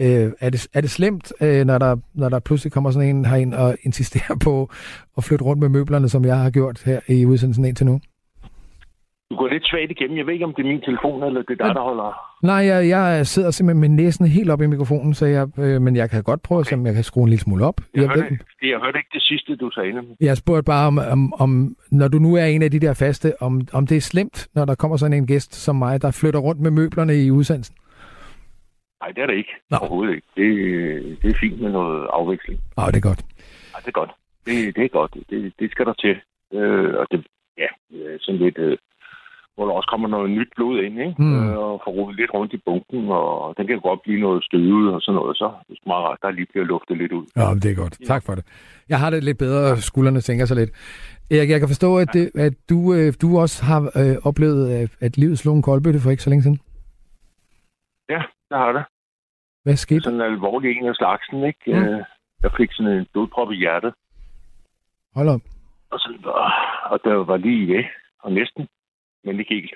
[0.00, 3.24] Øh, er, det, er det slemt, øh, når, der, når der pludselig kommer sådan en
[3.24, 4.70] herind og insisterer på
[5.16, 8.00] at flytte rundt med møblerne, som jeg har gjort her i udsendelsen indtil nu?
[9.30, 10.18] Du går lidt svagt igennem.
[10.18, 12.36] Jeg ved ikke, om det er min telefon, eller det er dig, der holder...
[12.42, 15.96] Nej, jeg, jeg sidder simpelthen med næsen helt op i mikrofonen, så jeg, øh, men
[15.96, 16.76] jeg kan godt prøve, okay.
[16.76, 17.80] om jeg kan skrue en lille smule op.
[17.94, 19.92] Jeg, jeg, hørte, ved, jeg hørte ikke det sidste, du sagde.
[19.92, 20.16] Nemlig.
[20.20, 23.42] Jeg spurgte bare, om, om, om, når du nu er en af de der faste,
[23.42, 26.40] om, om det er slemt, når der kommer sådan en gæst som mig, der flytter
[26.40, 27.76] rundt med møblerne i udsendelsen?
[29.00, 29.54] Nej, det er det ikke.
[29.70, 29.76] Nå.
[29.80, 30.28] Overhovedet ikke.
[30.36, 32.60] Det, det er fint med noget afveksling.
[32.78, 33.22] Ja, det er godt.
[33.72, 34.10] Ja, det er godt.
[34.46, 35.14] Det, det er godt.
[35.30, 36.16] Det, det skal der til.
[36.52, 37.26] Øh, og det,
[37.58, 37.68] ja,
[38.20, 38.58] sådan lidt...
[38.58, 38.78] Øh,
[39.56, 41.14] hvor der også kommer noget nyt blod ind, ikke?
[41.18, 41.50] Mm.
[41.50, 44.94] Øh, og får rodet lidt rundt i bunken, og den kan godt blive noget støvet
[44.94, 47.26] og sådan noget, så det er meget rart, der lige bliver luftet lidt ud.
[47.36, 47.98] Ja, det er godt.
[48.06, 48.44] Tak for det.
[48.88, 50.70] Jeg har det lidt bedre, skuldrene tænker sig lidt.
[51.30, 55.16] Erik, jeg kan forstå, at, det, at du, øh, du også har øh, oplevet, at
[55.16, 56.58] livet slog en koldbøtte for ikke så længe siden.
[58.08, 58.84] Ja, det har det.
[59.62, 60.00] Hvad skete?
[60.00, 61.60] Sådan en alvorlig en af slagsen, ikke?
[61.66, 61.72] Mm.
[61.72, 62.04] Øh,
[62.42, 63.94] jeg fik sådan en blodprop i hjertet.
[65.14, 65.40] Hold op.
[65.90, 66.10] Og, så,
[66.90, 67.84] og der var lige ved,
[68.22, 68.68] og næsten,
[69.24, 69.74] men ikke helt.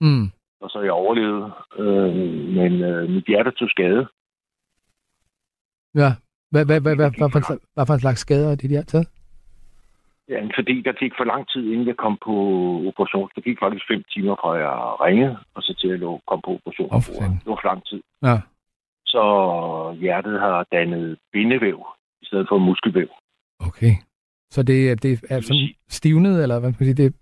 [0.00, 0.26] Mm.
[0.60, 2.14] Og så jeg overlevede, øh,
[2.56, 4.08] men øh, mit hjerte tog skade.
[5.94, 6.10] Ja,
[6.50, 8.82] hvad, hvad, hvad, hvad, hvad, hvad, hvad for en slags skader er det, de har
[8.82, 9.08] taget?
[10.32, 12.34] Ja, fordi der gik for lang tid, inden jeg kom på
[12.90, 13.30] operation.
[13.34, 14.74] Det gik faktisk fem timer fra jeg
[15.06, 16.88] ringede, og så til jeg kom på operation.
[16.96, 17.02] Oh,
[17.40, 18.00] det var for lang tid.
[18.28, 18.36] Ja.
[19.06, 19.22] Så
[20.00, 21.78] hjertet har dannet bindevæv
[22.22, 23.10] i stedet for muskelvæv.
[23.68, 23.94] Okay.
[24.50, 26.94] Så det, det er sådan stivnet, eller hvad man sige?
[26.94, 27.14] Det,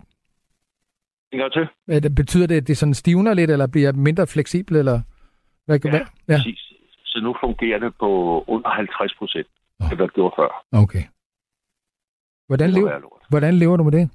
[1.31, 1.67] det til.
[2.03, 5.01] det betyder det, at det sådan stivner lidt, eller bliver mindre fleksibel, eller
[5.65, 6.05] hvad, ja, hvad?
[6.27, 6.59] ja, præcis.
[7.05, 9.47] Så nu fungerer det på under 50 procent,
[9.79, 9.89] oh.
[9.89, 10.65] det gjorde før.
[10.71, 11.03] Okay.
[12.51, 12.91] Hvordan, lever,
[13.29, 14.09] hvordan lever du med det?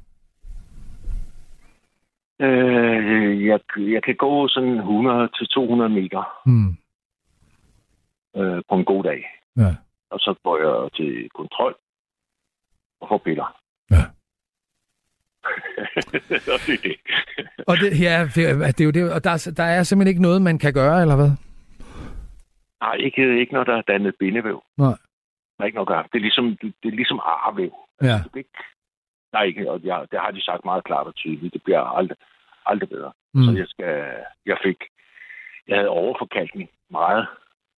[2.40, 4.84] Øh, jeg, jeg kan gå sådan 100-200
[5.88, 6.76] meter hmm.
[8.36, 9.24] øh, på en god dag.
[9.56, 9.74] Ja.
[10.10, 11.76] Og så går jeg til kontrol
[13.00, 13.56] og får piller.
[13.90, 14.04] Ja.
[16.54, 16.96] og det er det.
[17.68, 19.12] og det, ja, det, det er jo det.
[19.12, 21.30] Og der, der er simpelthen ikke noget, man kan gøre, eller hvad?
[22.80, 24.62] Nej, ikke, ikke når der er dannet bindevæv.
[24.76, 24.96] Nej.
[25.56, 26.04] Der er ikke noget at gøre.
[26.12, 27.85] Det er ligesom, det er ligesom arvæv.
[28.02, 28.06] Ja.
[28.06, 28.58] Altså, det, ikke,
[29.32, 31.54] der er ikke, og jeg, det har de sagt meget klart og tydeligt.
[31.54, 32.16] Det bliver aldrig,
[32.66, 33.12] aldrig bedre.
[33.34, 33.42] Mm.
[33.44, 33.94] Så jeg skal,
[34.46, 34.76] jeg fik,
[35.68, 37.26] jeg havde overforkalkning meget.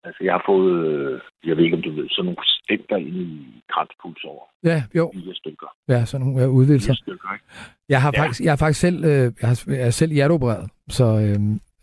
[0.05, 3.63] Altså, jeg har fået, jeg ved ikke, om du ved, sådan nogle stempler ind i
[3.73, 4.45] kranspuls over.
[4.65, 5.13] Ja, jo.
[5.15, 5.67] Fire stykker.
[5.89, 6.93] Ja, sådan nogle ja, udvidelser.
[6.93, 7.45] Fire stykker, ikke?
[7.89, 8.23] Jeg har, ja.
[8.23, 11.39] faktisk, jeg har faktisk selv, øh, jeg, har, jeg er selv hjerteopereret, så, øh,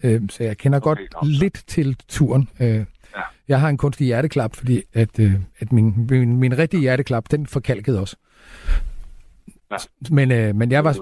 [0.06, 1.24] øh, så jeg kender okay, godt nok.
[1.42, 2.50] lidt til turen.
[2.62, 3.22] Øh, ja.
[3.48, 7.48] Jeg har en kunstig hjerteklap, fordi at, øh, at min, min, min rigtige hjerteklap, den
[7.48, 8.16] forkalkede også.
[9.72, 9.78] Ja.
[10.10, 10.98] Men, øh, men jeg var,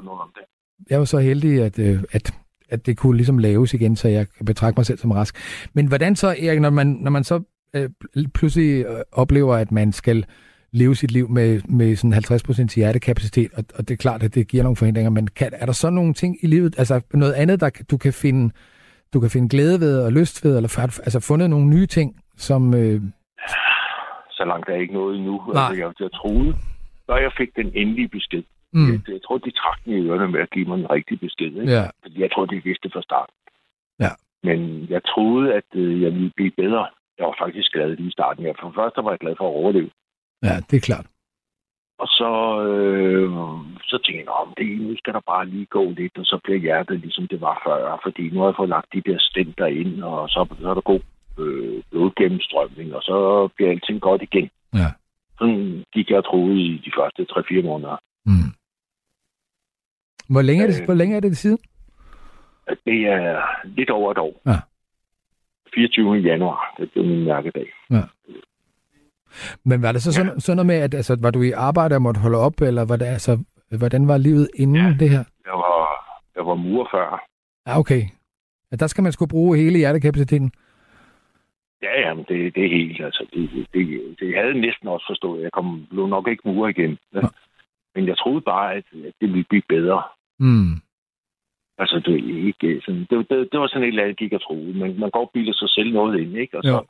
[0.89, 2.33] jeg var så heldig, at, øh, at
[2.73, 5.37] at det kunne ligesom laves igen, så jeg kan betragte mig selv som rask.
[5.73, 7.41] Men hvordan så, Erik, når man, når man så
[7.73, 7.89] øh,
[8.33, 10.25] pludselig øh, oplever, at man skal
[10.71, 12.13] leve sit liv med, med sådan
[12.71, 15.65] 50% hjertekapacitet, og, og det er klart, at det giver nogle forhindringer, men kan, er
[15.65, 18.53] der så nogle ting i livet, altså noget andet, der du kan finde,
[19.13, 21.85] du kan finde glæde ved og lyst ved, eller har du altså fundet nogle nye
[21.97, 22.73] ting, som...
[22.73, 23.01] Øh...
[24.37, 25.35] Så langt er ikke noget endnu.
[25.53, 25.63] Nej.
[25.63, 26.51] Altså, jeg, jeg troede,
[27.07, 28.43] når jeg fik den endelige besked,
[28.75, 28.91] Mm.
[28.91, 31.51] jeg, jeg tror, de trak den i ørerne med at give mig en rigtig besked.
[31.61, 31.71] Ikke?
[31.73, 33.29] Ja, Fordi jeg tror, de vidste fra start.
[33.99, 34.11] Ja.
[34.43, 36.87] Men jeg troede, at øh, jeg ville blive bedre.
[37.17, 38.45] Jeg var faktisk glad lige i starten.
[38.45, 39.89] Jeg, for det første var jeg glad for at overleve.
[40.43, 41.05] ja, det er klart.
[41.97, 42.31] Og så,
[42.69, 43.29] øh,
[43.89, 46.59] så tænkte jeg, om det nu skal der bare lige gå lidt, og så bliver
[46.59, 47.99] hjertet ligesom det var før.
[48.03, 50.81] Fordi nu har jeg fået lagt de der stenter ind, og så, så er der
[50.81, 50.99] god
[51.39, 54.49] øh, blodgennemstrømning, og så bliver alting godt igen.
[54.73, 54.89] Ja.
[55.39, 57.97] Sådan gik jeg troede i de første 3-4 måneder.
[58.25, 58.51] Mm.
[60.29, 60.85] Hvor længe er det, Øh.
[60.85, 61.57] hvor længe er det siden?
[62.85, 64.41] Det er lidt over et år.
[64.45, 64.59] Ja.
[65.75, 66.15] 24.
[66.15, 67.67] januar, det blev min mærkedag.
[69.65, 72.01] Men var det så sådan, sådan noget med, at altså, var du i arbejde og
[72.01, 73.43] måtte holde op, eller var det, altså,
[73.77, 74.95] hvordan var livet inden Ja.
[74.99, 75.23] det her?
[75.45, 75.79] Jeg var,
[76.35, 77.25] jeg var murer før.
[77.67, 78.01] Ja, okay.
[78.71, 80.51] Ja, der skal man sgu bruge hele hjertekapaciteten.
[81.83, 85.43] Ja, jamen, det, det er helt, altså, det, det, det havde næsten også forstået.
[85.43, 86.97] Jeg kom, blev nok ikke murer igen.
[87.13, 87.21] Ja.
[87.21, 87.27] Nå.
[87.95, 90.03] Men jeg troede bare, at, at det ville blive bedre.
[90.39, 90.71] Mm.
[91.77, 92.13] Altså, det,
[92.47, 94.73] ikke sådan, det, det, det var sådan et eller andet, jeg gik og troede.
[94.73, 96.57] Man, man går og bilder sig selv noget ind, ikke?
[96.57, 96.85] Og så, Jo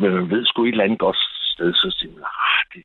[0.00, 1.16] men man ved sgu et eller andet godt
[1.54, 2.82] sted, så siger man, ah, det,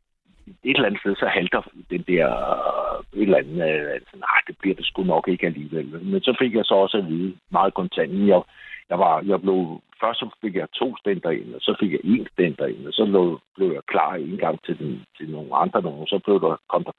[0.63, 4.39] et eller andet sted, så halter den der øh, et eller andet, øh, altså, nej,
[4.47, 6.05] det bliver det sgu nok ikke alligevel.
[6.05, 8.41] Men så fik jeg så også at vide, meget kontant, jeg,
[8.89, 11.99] jeg, var, jeg blev, først så fik jeg to stenter ind, og så fik jeg
[12.03, 15.55] en stenter ind, og så lå, blev jeg klar en gang til, den, til nogle
[15.55, 16.91] andre nogen, så blev der, kom der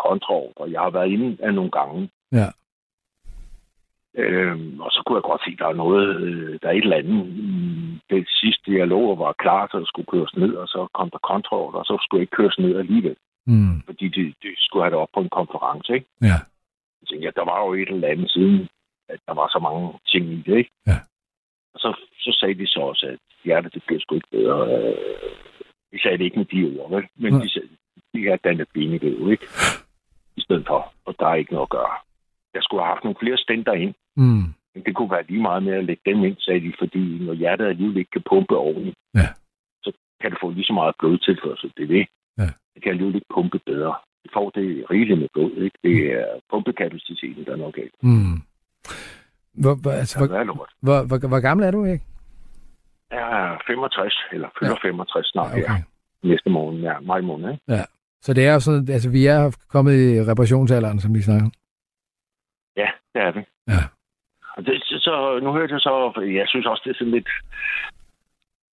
[0.56, 2.48] og Jeg har været inde af nogle gange, Ja.
[4.16, 6.82] Øhm, og så kunne jeg godt se, at der er noget, øh, der er et
[6.82, 7.24] eller andet.
[8.10, 11.18] Det sidste, jeg lå og var klar, så skulle køres ned, og så kom der
[11.18, 13.16] kontrol, og så skulle jeg ikke køres ned alligevel,
[13.46, 13.80] Mm.
[13.86, 15.94] fordi de, de skulle have det op på en konference.
[15.94, 16.06] Ikke?
[16.22, 16.38] Ja.
[17.00, 18.68] Jeg tænkte, ja, der var jo et eller andet siden,
[19.08, 20.56] at der var så mange ting i det.
[20.58, 20.70] Ikke?
[20.86, 20.98] Ja.
[21.74, 24.60] Og så, så sagde de så også, at hjertet, det bliver sgu ikke bedre.
[24.74, 24.94] Øh,
[25.92, 27.04] De sagde det ikke med de ord, vel?
[27.16, 27.42] men Nej.
[27.42, 27.68] de sagde,
[28.14, 29.46] de her danne benegøv, ikke?
[30.36, 31.94] I stedet for, og der er ikke noget at gøre.
[32.54, 34.44] Jeg skulle have haft nogle flere stenter ind, Mm.
[34.74, 37.34] men det kunne være lige meget med at lægge dem ind, sagde de, fordi når
[37.34, 39.28] hjertet alligevel ikke kan pumpe ordentligt, Ja.
[39.84, 41.72] så kan det få lige så meget blodtilførsel.
[41.76, 42.06] Det er det.
[42.38, 42.48] Ja.
[42.74, 43.94] Det kan alligevel ikke pumpe bedre.
[44.22, 45.78] Det får det rigeligt med blod, ikke?
[45.84, 47.94] Det er pumpekapaciteten, der er noget galt.
[48.02, 48.36] Mm.
[49.62, 52.04] Hvor, hvor, altså, Ja, hvor, hvor, hvor, hvor gammel er du, ikke?
[53.10, 55.68] Jeg er 65, eller fylder 65 snart Ja, okay.
[55.68, 55.82] her.
[56.28, 57.62] Næste morgen, ja, maj måned, ikke?
[57.68, 57.84] Ja.
[58.22, 61.48] Så det er jo sådan, altså vi er kommet i reparationsalderen, som vi snakker.
[62.80, 63.42] Ja, det er vi.
[63.72, 63.82] Ja.
[64.56, 65.94] Og det, så- så, nu hørte jeg så,
[66.38, 67.28] jeg synes også, det er sådan lidt,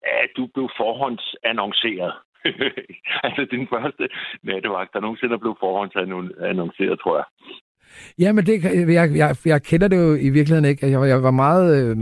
[0.02, 2.12] at du blev forhåndsannonceret.
[3.26, 4.04] altså den første
[4.42, 7.24] nattevagt, der nogensinde blev forhåndsannonceret, tror jeg.
[8.18, 8.64] Ja, men det,
[8.98, 10.90] jeg, jeg, jeg kender det jo i virkeligheden ikke.
[10.90, 11.96] Jeg, var- jeg var meget, øh,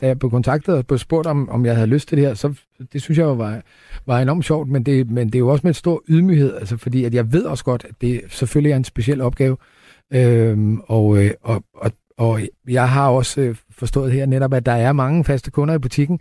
[0.00, 2.34] da jeg blev kontaktet og blev spurgt, om, om jeg havde lyst til det her,
[2.34, 2.60] så
[2.92, 3.60] det synes jeg jo var,
[4.06, 7.04] var enormt sjovt, men det, men det er jo også med stor ydmyghed, altså fordi
[7.04, 9.56] at jeg ved også godt, at det selvfølgelig er en speciel opgave,
[10.14, 14.72] øhm, og, øh, og, og, og jeg har også øh, forstået her netop, at der
[14.72, 16.20] er mange faste kunder i butikken,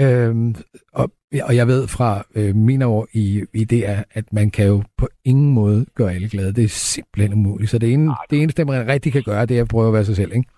[0.00, 0.54] øhm,
[0.92, 1.10] og,
[1.48, 4.82] og jeg ved fra øh, mine år i, i det, er, at man kan jo
[4.98, 6.52] på ingen måde gøre alle glade.
[6.54, 7.70] Det er simpelthen umuligt.
[7.70, 10.04] Så det, ene, det eneste, man rigtig kan gøre, det er at prøve at være
[10.04, 10.48] sig selv, ikke?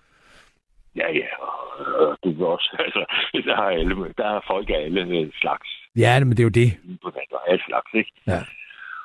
[0.95, 1.27] Ja, ja.
[2.23, 3.05] Du vil også, altså,
[3.49, 6.69] der er, alle, der er folk af alle slags Ja, men det er jo det.
[7.03, 8.11] på vand, og alle slags, ikke?
[8.27, 8.39] Ja.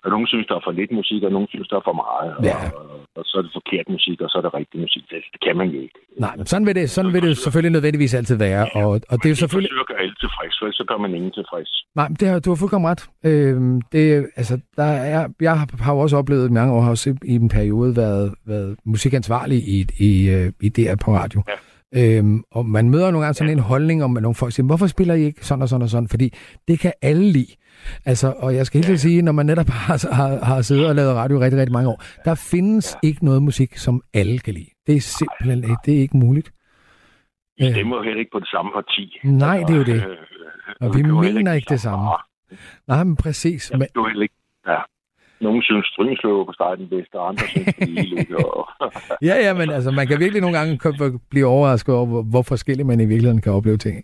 [0.05, 2.31] Og nogen synes, der er for lidt musik, og nogen synes, der er for meget.
[2.37, 2.57] Og, Ja.
[2.79, 2.85] og,
[3.19, 5.05] og så er det forkert musik, og så er det rigtig musik.
[5.11, 5.99] Det, det kan man jo ikke.
[6.25, 8.62] Nej, men sådan vil det, sådan vil det selvfølgelig nødvendigvis altid være.
[8.75, 9.71] Og, og det er jo selvfølgelig...
[9.71, 11.71] forsøger at gøre alle tilfreds, for så gør man ingen tilfreds.
[11.99, 13.03] Nej, men det har, du har fuldkommen ret.
[13.31, 14.03] Øhm, det,
[14.37, 17.49] altså, der er, jeg har jo også oplevet i mange år, har også i en
[17.49, 21.43] periode været, været musikansvarlig i, i, øh, i DR på radio.
[21.49, 21.53] Ja.
[21.96, 24.87] Øhm, og man møder nogle gange sådan en holdning om, at nogle folk siger, hvorfor
[24.87, 26.09] spiller I ikke sådan og sådan og sådan?
[26.09, 26.33] Fordi
[26.68, 27.55] det kan alle lide.
[28.05, 28.96] Altså, og jeg skal helt ja.
[28.96, 31.88] sige, når man netop har, har, har siddet og lavet radio i rigtig, rigtig mange
[31.88, 33.09] år, der findes ja.
[33.09, 34.70] ikke noget musik, som alle kan lide.
[34.87, 36.52] Det er simpelthen ikke, det er ikke muligt.
[37.59, 37.72] Vi Øh.
[37.72, 39.18] stemmer jo heller ikke på det samme parti.
[39.24, 39.94] Nej, det er jo det.
[39.94, 40.16] Øh,
[40.81, 42.05] Og øh, vi er mener ikke det samme.
[42.88, 43.70] Nej, men præcis.
[43.70, 44.35] Ja, Men, jo heller ikke...
[44.66, 44.78] Ja.
[45.42, 48.44] Nogle synes, Stryngsløv på starten bedst, og andre synes, det er.
[48.44, 48.68] Og...
[49.28, 50.72] Ja, ja, men altså, man kan virkelig nogle gange
[51.31, 53.96] blive overrasket over, hvor, forskelligt man i virkeligheden kan opleve ting.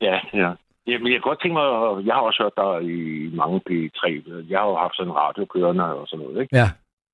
[0.00, 0.50] ja, ja.
[0.86, 2.96] Jamen, jeg kan godt tænke mig, at- jeg har også hørt dig i
[3.42, 4.02] mange P3.
[4.50, 6.56] Jeg har jo haft sådan en radio kørende og sådan noget, ikke?
[6.56, 6.68] Ja,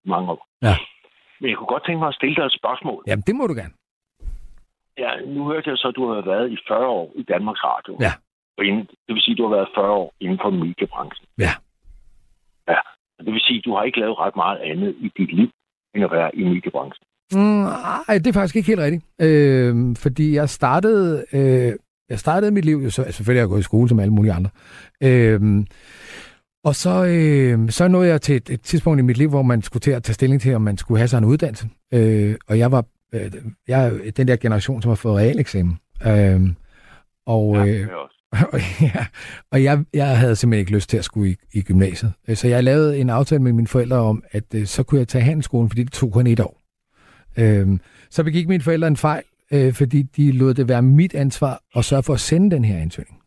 [0.04, 0.46] Mange år.
[0.62, 0.74] Ja.
[1.40, 3.02] Men jeg kunne godt tænke mig at stille dig et spørgsmål.
[3.06, 3.74] jamen det må du gerne.
[4.98, 7.92] Ja, nu hørte jeg så, at du har været i 40 år i Danmarks Radio.
[8.00, 8.12] Ja.
[8.58, 11.26] Og inden, det vil sige, at du har været 40 år inden for mediebranchen.
[11.38, 11.52] Ja.
[12.68, 12.80] Ja.
[13.24, 15.48] Det vil sige, at du har ikke lavet ret meget andet i dit liv,
[15.94, 17.04] end at være i mediebranchen.
[17.32, 17.64] Mm,
[18.08, 19.04] ej, det er faktisk ikke helt rigtigt.
[19.20, 21.72] Øh, fordi jeg startede, øh,
[22.10, 24.12] jeg startede mit liv, jo så, altså selvfølgelig har jeg gået i skole som alle
[24.12, 24.50] mulige andre.
[25.02, 25.40] Øh,
[26.64, 29.62] og så, øh, så nåede jeg til et, et tidspunkt i mit liv, hvor man
[29.62, 31.68] skulle til at tage stilling til, om man skulle have sig en uddannelse.
[31.94, 33.32] Øh, og jeg var øh,
[33.68, 35.78] jeg er den der generation, som har fået realeksamen.
[36.06, 36.40] Øh,
[37.26, 37.88] og, Ja, øh.
[38.52, 38.60] Og,
[38.94, 39.06] ja,
[39.52, 42.12] og jeg, jeg havde simpelthen ikke lyst til at skulle i, i gymnasiet.
[42.28, 45.08] Øh, Så jeg lavede en aftale med mine forældre om, at øh, så kunne jeg
[45.08, 46.60] tage handelsskolen, fordi det tog kun et år.
[47.38, 49.22] Øhm, så begik mine forældre en fejl,
[49.52, 52.78] øh, fordi de lod det være mit ansvar at sørge for at sende den her
[52.78, 53.20] ansøgning.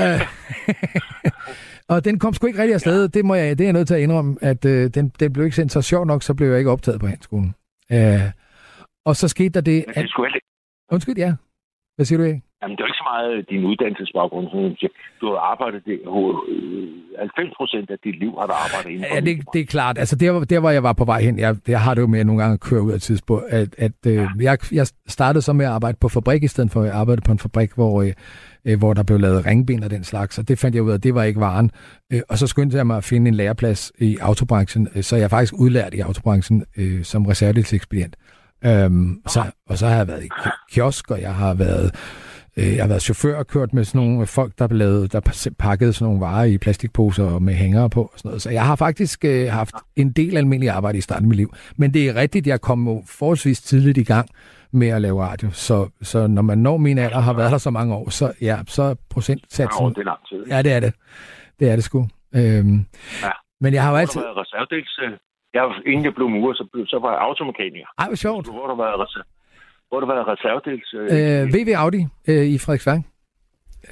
[0.00, 0.20] øh,
[1.92, 3.08] og den kom sgu ikke rigtig afsted.
[3.08, 5.44] Det, må jeg, det er jeg nødt til at indrømme, at øh, den, den blev
[5.44, 5.72] ikke sendt.
[5.72, 7.54] Så sjov nok, så blev jeg ikke optaget på handelsskolen.
[7.92, 8.20] Øh,
[9.04, 10.40] og så skete der det, Men det at...
[10.90, 11.34] Undskyld, ja.
[11.96, 12.42] Hvad siger du, ikke?
[12.62, 14.46] Jamen, det ikke så meget din uddannelsesbaggrund.
[14.50, 14.92] Som du, siger.
[15.20, 15.98] du har arbejdet det,
[16.52, 19.64] øh, 90 procent af dit liv har du arbejdet inden for Ja, det, det er
[19.66, 19.98] klart.
[19.98, 22.20] Altså, der, der, hvor jeg var på vej hen, jeg, jeg har det jo med
[22.20, 25.52] at nogle gange at køre ud af tidsspor, at, at øh, jeg, jeg startede så
[25.52, 28.02] med at arbejde på fabrik, i stedet for at jeg arbejdede på en fabrik, hvor,
[28.02, 28.12] øh,
[28.64, 30.94] øh, hvor der blev lavet ringben og den slags, og det fandt jeg ud af,
[30.94, 31.70] at det var ikke varen.
[32.12, 35.24] Øh, og så skyndte jeg mig at finde en læreplads i autobranchen, øh, så jeg
[35.24, 38.16] er faktisk udlært i autobranchen øh, som reservedelsekspedient.
[38.66, 42.33] Øhm, så, og så har jeg været i ki- kiosk, og jeg har været Øh,
[42.56, 46.04] Jeg har været chauffør og kørt med sådan nogle folk, der, lavede, der pakkede sådan
[46.04, 48.42] nogle varer i plastikposer med hængere på og sådan noget.
[48.42, 51.54] Så jeg har faktisk øh, haft en del almindelig arbejde i starten af mit liv.
[51.76, 54.28] Men det er rigtigt, jeg kom forholdsvis tidligt i gang
[54.72, 55.50] med at lave radio.
[55.50, 58.58] Så, så når man når min alder har været der så mange år, så ja,
[58.66, 59.88] så er Ja, procentsatsen...
[59.88, 60.46] det er lang tid.
[60.50, 60.92] Ja, det er det.
[61.60, 62.08] Det er det sgu.
[62.34, 62.78] Øhm,
[63.22, 63.30] Ja.
[63.60, 64.20] Men jeg har jo altid...
[64.20, 64.98] du været reservedels...
[65.04, 65.10] øh,
[65.54, 67.86] Jeg, inden jeg blev murer, så, blev, så var jeg automekaniker.
[67.98, 68.46] Ej, hvor sjovt.
[68.46, 69.28] Hvor har du været, reser-
[69.88, 70.94] hvor du været reservedels...
[70.94, 73.00] Øh, VV Audi øh, i Frederiksværk.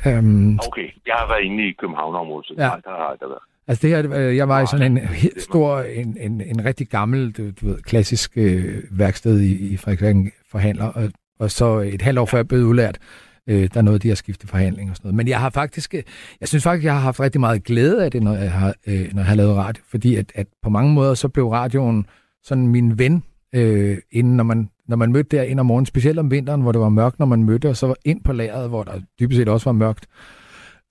[0.07, 2.65] Øhm, Okay, jeg har været inde i København-området, så Ja.
[2.65, 2.69] ja.
[2.69, 3.39] der har jeg været.
[3.69, 7.33] Altså det her, øh, jeg var i sådan en stor, en, en, en rigtig gammel,
[7.33, 10.17] du, du ved, klassisk øh, værksted i, i Frederiksværk
[10.51, 12.99] forhandler, og, og så et halvt år før jeg blev udlært,
[13.47, 15.17] øh, der nåede de at skifte forhandling og sådan noget.
[15.17, 16.03] Men jeg har faktisk, øh,
[16.41, 19.01] jeg synes faktisk, jeg har haft rigtig meget glæde af det, når jeg har, øh,
[19.13, 22.07] når jeg har lavet radio, fordi at, at på mange måder, så blev radioen
[22.43, 26.19] sådan min ven, øh, inden når man, når man mødte der ind om morgenen, specielt
[26.19, 28.69] om vinteren, hvor det var mørkt, når man mødte, og så var ind på lageret,
[28.69, 30.07] hvor der dybest set også var mørkt,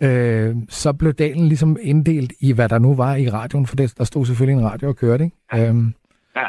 [0.03, 3.97] øh, så blev dagen ligesom inddelt i, hvad der nu var i radioen, for det,
[3.97, 5.67] der stod selvfølgelig en radio og kørte, ikke?
[5.69, 5.93] Øhm,
[6.35, 6.47] Ja.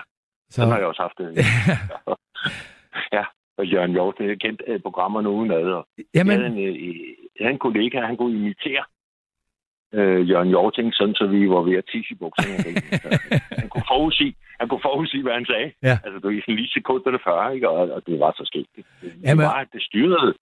[0.51, 1.18] Så, Den har jeg også haft.
[1.20, 1.37] det.
[3.16, 3.25] ja,
[3.59, 5.64] og Jørgen Hjort, jeg har kendt øh, programmerne uden ad.
[5.79, 6.88] Og jamen, jeg, havde en, øh,
[7.38, 8.85] jeg havde en kollega, han kunne imitere
[9.99, 12.57] øh, Jørgen Hjorting, sådan så vi var ved at tisse i bukserne.
[13.63, 15.69] han kunne forudsige, han kunne forudsige, hvad han sagde.
[15.89, 15.97] Ja.
[16.05, 17.69] Altså, det var lige sekunderne før, ikke?
[17.71, 18.71] Og, og det var så skægt.
[18.77, 20.35] Det, det, Jamen- var, at det styrede,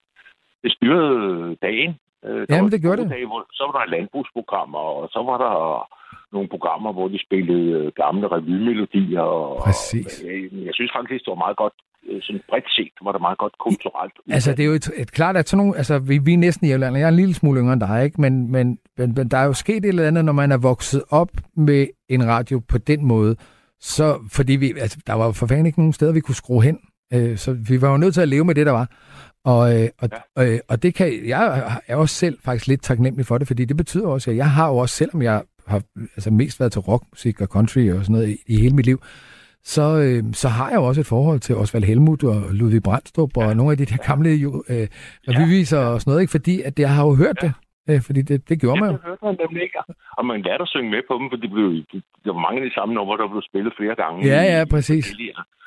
[0.63, 1.91] det styrede dagen.
[2.25, 3.09] Øh, Jamen, var det gjorde det.
[3.09, 5.53] Dage, hvor, så var der landbrugsprogrammer, og så var der
[6.33, 9.21] nogle programmer, hvor de spillede øh, gamle revymelodier.
[9.21, 10.21] Og, Præcis.
[10.21, 11.73] Og, jeg, jeg synes faktisk, det var meget godt,
[12.09, 14.15] øh, sådan bredt set, var det meget godt kulturelt.
[14.35, 16.67] altså, det er jo et, et klart, at sådan nogle, altså, vi, vi er næsten
[16.67, 16.99] jævnaldrende.
[16.99, 18.21] Jeg er en lille smule yngre end dig, ikke?
[18.21, 21.03] Men, men, men, men der er jo sket et eller andet, når man er vokset
[21.09, 23.35] op med en radio på den måde,
[23.79, 26.63] så, fordi vi, altså, der var jo for fanden ikke nogen steder, vi kunne skrue
[26.63, 26.79] hen.
[27.13, 28.87] Øh, så vi var jo nødt til at leve med det, der var.
[29.45, 30.53] Og, øh, og, ja.
[30.53, 33.77] øh, og det kan, jeg er også selv faktisk lidt taknemmelig for det, fordi det
[33.77, 35.81] betyder også, at jeg har jo også, selvom jeg har
[36.15, 38.99] altså mest været til rockmusik og country og sådan noget i, i hele mit liv,
[39.63, 43.37] så, øh, så har jeg jo også et forhold til Osvald Helmut og Ludvig Brandstrup
[43.37, 44.87] og nogle af de der gamle jo, øh,
[45.27, 46.31] revyviser og sådan noget, ikke?
[46.31, 47.53] fordi at jeg har jo hørt det,
[47.89, 48.97] øh, fordi det, det gjorde man Ja, jo.
[48.97, 49.77] det hørte man nemlig ikke.
[50.17, 52.61] Og man lærte at synge med på dem, for det blev, det, der var mange
[52.61, 54.27] af de samme numre, der blev spillet flere gange.
[54.27, 55.05] Ja, ja, præcis.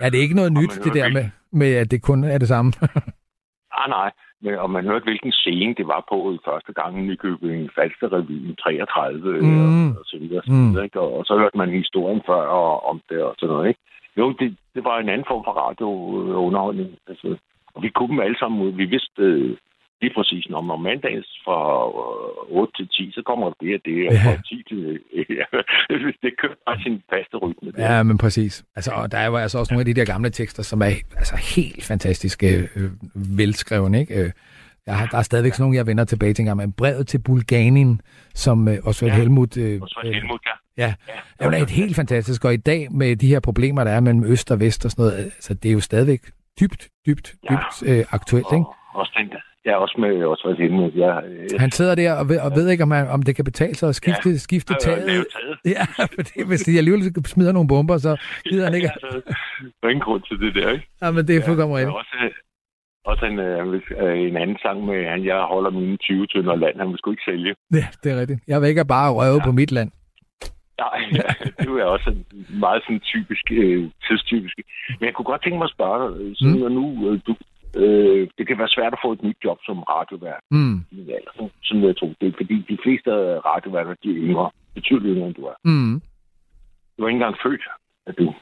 [0.00, 2.24] Ja, det er ikke noget Og nyt, man det der med, med, at det kun
[2.24, 2.72] er det samme.
[3.80, 4.11] Ah, nej.
[4.44, 8.09] Men, og man hørte, hvilken scene det var på i første gang i Nykøbing Falster
[8.12, 9.46] Revyen 33 Mm.
[9.46, 9.90] mm.
[9.90, 10.42] og, og så videre.
[10.46, 10.83] Mm.
[10.85, 11.00] ikke?
[11.00, 13.68] og, og så hørte man historien før og, om det og sådan noget.
[13.68, 13.80] Ikke?
[14.18, 16.90] Jo, det, det var en anden form for radiounderholdning.
[17.09, 17.37] Altså,
[17.74, 18.72] og vi kunne dem alle sammen ud.
[18.72, 19.57] Vi vidste øh,
[20.02, 21.59] lige præcis, når om mandags fra
[22.52, 24.20] øh, 8 til 10, så kommer det og det, og Ja.
[24.24, 25.00] fra 10 til...
[25.38, 25.44] Ja,
[26.22, 27.72] det kørte bare sin faste rytme.
[27.78, 28.64] Ja, men præcis.
[28.76, 30.92] Altså, og der er jo altså også nogle af de der gamle tekster, som er
[31.16, 32.90] altså, helt fantastiske, øh,
[33.38, 34.14] velskrevne, ikke?
[34.24, 34.30] Øh,
[34.87, 37.07] jeg har, der er stadigvæk sådan nogle, jeg vender tilbage til en gang, men brevet
[37.07, 38.00] til Bulganin,
[38.35, 39.16] som øh, Osvald Ja.
[39.18, 39.57] Helmut...
[39.57, 40.85] Øh, Og så var Helmut, ja.
[40.85, 40.94] ja,
[41.40, 41.50] ja.
[41.50, 44.24] det er et helt fantastisk, og i dag med de her problemer, der er mellem
[44.24, 46.20] øst og vest og sådan noget, altså, det er jo stadigvæk
[46.61, 47.54] dybt, dybt, Ja.
[47.54, 48.64] dybt øh, aktuelt, ikke?
[48.94, 49.40] Og, også den der.
[49.66, 50.94] Ja, også med også med Helmut.
[50.94, 53.44] Ja, øh, Han sidder der og ved, og ved ikke, om, han, om det kan
[53.44, 54.37] betale sig at skifte, ja.
[54.37, 55.07] skifte taget.
[55.07, 55.59] lave taget.
[55.76, 58.12] Ja, fordi hvis de alligevel smider nogle bomber, så
[58.44, 58.90] gider han ikke.
[58.94, 59.20] Altså,
[59.80, 60.87] der er ingen grund til det der, ikke?
[61.02, 61.96] Ja, men det er fuldkommen er rigtigt.
[61.96, 62.30] også, øh,
[63.04, 66.78] også en, øh, øh, en anden sang med, han, jeg holder mine 20 tønder land,
[66.78, 67.54] han vil sgu ikke sælge.
[67.72, 68.40] Ja, det er rigtigt.
[68.48, 69.44] Jeg vil ikke bare røve ja.
[69.44, 69.90] på mit land.
[70.78, 71.28] Nej, ja,
[71.59, 72.14] det er også
[72.64, 74.57] meget sådan typisk, øh, tidstypisk.
[74.98, 76.61] Men jeg kunne godt tænke mig at spørge dig, sådan, Mm.
[76.61, 77.33] når nu øh, du,
[77.82, 80.42] øh, det kan være svært at få et nyt job som radiovært.
[80.50, 80.76] Mm.
[80.92, 82.08] alder, sådan- Sådan jeg tro.
[82.20, 83.10] Det er fordi, de fleste
[83.50, 84.50] radioværter, de er yngre.
[84.74, 85.56] Betydeligt yngre, end du er.
[85.64, 86.02] Mm.
[86.98, 87.64] Du er ikke engang født,
[88.06, 88.34] at du...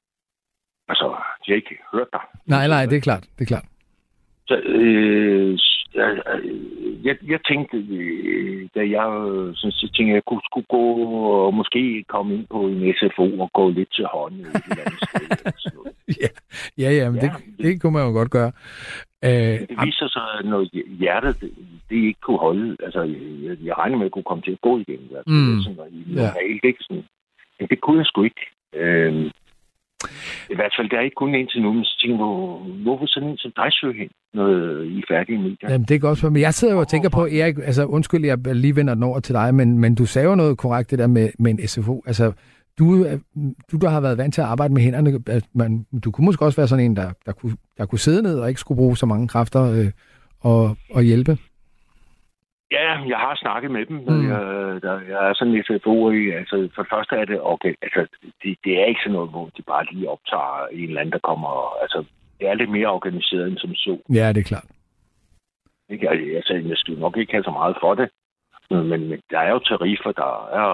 [0.88, 1.06] Altså,
[1.42, 2.20] de har ikke hørt dig.
[2.46, 3.22] Nej, nej, det er klart.
[3.36, 3.64] Det er klart.
[4.46, 5.58] Så, øh,
[5.94, 6.08] jeg,
[7.04, 9.06] jeg, jeg tænkte, øh, da jeg
[9.54, 10.84] sådan, så tænkte, jeg, kunne, skulle gå
[11.46, 14.46] og måske komme ind på en SFO og gå lidt til hånden.
[16.22, 16.28] Ja,
[16.78, 18.52] ja, ja men Ja, det, det kunne man jo godt gøre.
[19.24, 20.60] Øh, Det viser sig, at når
[20.98, 21.50] hjertet det,
[21.90, 23.02] det ikke kunne holde, altså
[23.46, 25.00] jeg, jeg regner med, at jeg kunne komme til at gå igen.
[25.16, 25.34] Altså, Mm.
[25.34, 25.60] mm.
[25.62, 26.78] sådan, i normalt, ikke?
[26.80, 27.04] Sådan,
[27.60, 28.44] men det kunne jeg sgu ikke.
[28.76, 29.30] Øh,
[30.50, 33.06] I hvert fald, der er ikke kun en til nu, men så tænker hvor, hvorfor
[33.06, 34.48] sådan en som dig søger hen, når
[34.82, 35.62] I er færdige med det?
[35.62, 38.38] Jamen, det er godt Men jeg sidder jo og tænker på, Erik, altså undskyld, jeg
[38.54, 41.06] lige vender den over til dig, men, men du sagde jo noget korrekt, det der
[41.06, 42.02] med, med en SFO.
[42.06, 42.32] Altså,
[42.78, 43.18] du, er-
[43.72, 46.44] du, der har været vant til at arbejde med hænderne, at man, du kunne måske
[46.44, 48.96] også være sådan en, der, der, kunne, der kunne sidde ned og ikke skulle bruge
[48.96, 49.90] så mange kræfter øh,
[50.40, 51.38] og, og hjælpe.
[52.70, 53.96] Ja, jeg har snakket med dem.
[53.96, 54.28] Mm.
[54.30, 54.40] Jeg,
[54.82, 55.68] der, jeg er sådan lidt
[56.22, 56.30] i.
[56.30, 58.00] Altså, for det første er det, okay, altså,
[58.42, 61.18] det, det er ikke sådan noget, hvor de bare lige optager en eller anden, der
[61.30, 61.50] kommer.
[61.82, 62.04] Altså,
[62.40, 63.98] det er lidt mere organiseret end som så.
[64.14, 64.68] Ja, det er klart.
[65.88, 66.10] Ikke?
[66.10, 68.08] Altså, jeg skal nok ikke have så meget for det.
[68.70, 70.68] Men, men, men der er jo tariffer, der er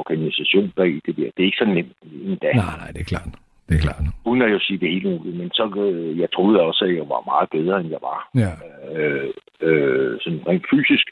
[0.00, 1.28] organisation bag det der.
[1.36, 1.96] Det er ikke så nemt
[2.28, 2.52] endda.
[2.52, 3.28] Nej, nej, det er klart.
[3.68, 4.02] Det er klart.
[4.24, 5.36] Uden at jo sige det helt muligt.
[5.36, 8.18] Men så, øh, jeg troede også, at jeg var meget bedre, end jeg var.
[8.42, 8.52] Ja.
[8.96, 11.06] Øh, øh, sådan rent fysisk.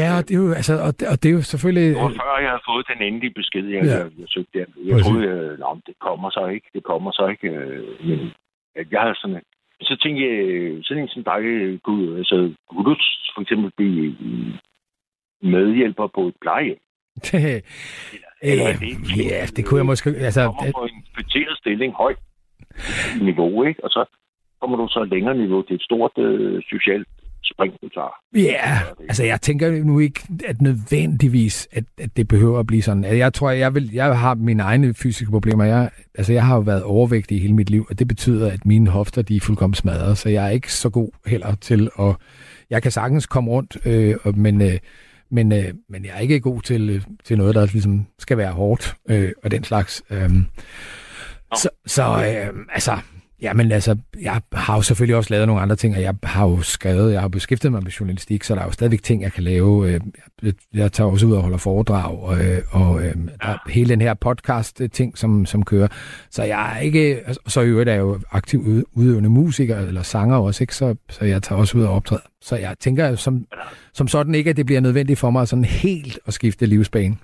[0.00, 1.88] Ja, og det er jo, altså, og det, og det er jo selvfølgelig...
[1.94, 3.96] Det var før, jeg havde fået den endelige besked, jeg, Ja.
[3.98, 4.66] jeg, jeg søgte der.
[4.84, 5.06] Jeg Præcis.
[5.06, 7.48] troede, at nå, men det kommer så ikke, det kommer så ikke.
[7.48, 8.18] øh, Men
[8.80, 9.42] at jeg havde sådan...
[9.88, 10.36] Så tænkte jeg,
[10.84, 12.36] sådan en som dig, øh, kunne, altså,
[12.70, 12.94] kunne du
[13.34, 14.52] for eksempel blive øh,
[15.42, 16.78] medhjælper på et plejehjem?
[18.42, 20.10] Eller er Øh, det- ja, det kunne jeg måske...
[20.10, 22.18] Altså, kommer på en kvarteret stilling højt
[23.20, 23.84] niveau, ikke?
[23.84, 24.04] Og så
[24.60, 27.08] kommer du så længere niveau til et stort øh, socialt
[27.44, 28.14] spring, du tager.
[28.36, 33.04] Ja, altså jeg tænker nu ikke, at nødvendigvis, at, at det behøver at blive sådan.
[33.04, 35.64] Altså, Jeg tror, jeg, vil, jeg har mine egne fysiske problemer.
[35.64, 38.66] Jeg, altså jeg har jo været overvægtig i hele mit liv, og det betyder, at
[38.66, 42.16] mine hofter de er fuldkommen smadret, så jeg er ikke så god heller til at...
[42.70, 44.78] Jeg kan sagtens komme rundt, øh, men, øh,
[45.30, 48.52] men, øh, men jeg er ikke god til, øh, til noget, der ligesom skal være
[48.52, 50.02] hårdt øh, og den slags.
[50.10, 50.30] Øh.
[51.56, 52.98] Så, så øh, altså,
[53.42, 56.48] Ja, men altså, jeg har jo selvfølgelig også lavet nogle andre ting, og jeg har
[56.48, 59.32] jo skrevet, jeg har beskæftiget mig med journalistik, så der er jo stadigvæk ting, jeg
[59.32, 59.94] kan lave.
[59.94, 60.00] Øh,
[60.74, 64.00] Jeg, tager også ud og holder foredrag, og, øh, og øh, der er hele den
[64.00, 65.88] her podcast-ting, som, som kører.
[66.30, 68.60] Så jeg er ikke, altså, så i øvrigt er jeg jo aktiv
[68.92, 70.74] udøvende musiker, eller sanger også, ikke?
[70.74, 72.22] Så, så jeg tager også ud og optræder.
[72.40, 73.46] Så jeg tænker som,
[73.92, 77.16] som sådan ikke, at det bliver nødvendigt for mig sådan helt at skifte livsbane.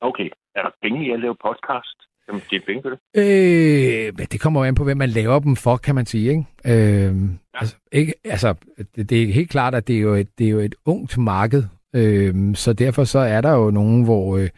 [0.00, 0.28] Okay.
[0.56, 2.09] Er der penge i at lave podcast?
[2.50, 2.98] Det er penge det.
[3.16, 6.30] Øh, men det kommer jo an på, hvem man laver dem for, kan man sige.
[6.30, 7.06] Ikke?
[7.06, 7.14] Øh,
[7.54, 8.54] altså, ikke, altså,
[8.96, 11.18] det, det er helt klart, at det er jo et, det er jo et ungt
[11.18, 11.62] marked,
[11.94, 14.48] øh, så derfor så er der jo nogen, hvor, øh,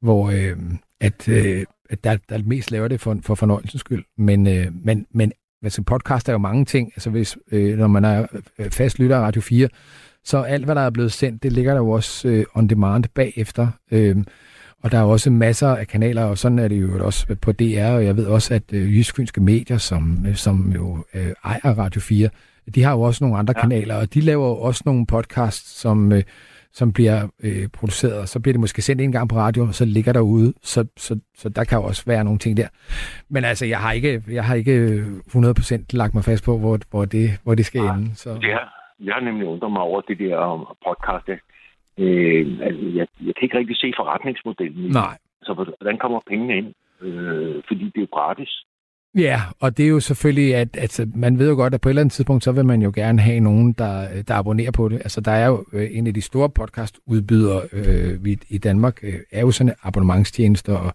[0.00, 0.56] hvor øh,
[1.00, 4.04] at, øh, at der, der mest laver det for, for fornøjelsens skyld.
[4.18, 5.32] Men, øh, men, men
[5.62, 6.92] altså, podcast er jo mange ting.
[6.94, 8.26] Altså, hvis, øh, når man er
[8.58, 9.68] øh, fast lytter af Radio 4,
[10.24, 13.04] så alt, hvad der er blevet sendt, det ligger der jo også øh, on demand
[13.14, 13.68] bagefter.
[13.90, 14.16] Øh,
[14.82, 17.86] og der er også masser af kanaler, og sådan er det jo også på DR,
[17.86, 21.78] og jeg ved også, at øh, Jysk Fynske Medier, som, øh, som jo øh, ejer
[21.78, 22.28] Radio 4,
[22.74, 23.60] de har jo også nogle andre ja.
[23.60, 26.22] kanaler, og de laver jo også nogle podcasts, som, øh,
[26.72, 29.84] som bliver øh, produceret, så bliver det måske sendt en gang på radio, og så
[29.84, 32.68] ligger derude, så, så, så der kan jo også være nogle ting der.
[33.28, 36.78] Men altså, jeg har ikke, jeg har ikke øh, 100% lagt mig fast på, hvor,
[36.90, 38.16] hvor, det, hvor det skal Nej, ende.
[38.16, 38.28] Så.
[38.28, 38.58] Her,
[39.00, 41.42] jeg har nemlig undret mig over det der um, podcast.
[41.98, 44.90] Øh, altså, jeg, jeg kan ikke rigtig se forretningsmodellen.
[44.90, 45.18] Nej.
[45.42, 46.74] Så hvordan kommer pengene ind?
[47.02, 48.64] Øh, fordi det er jo gratis.
[49.14, 51.90] Ja, og det er jo selvfølgelig, at altså, man ved jo godt, at på et
[51.90, 54.96] eller andet tidspunkt, så vil man jo gerne have nogen, der, der abonnerer på det.
[54.96, 59.14] Altså, der er jo øh, en af de store podcastudbydere øh, vi, i Danmark, øh,
[59.32, 60.92] er jo sådan abonnementstjenester, og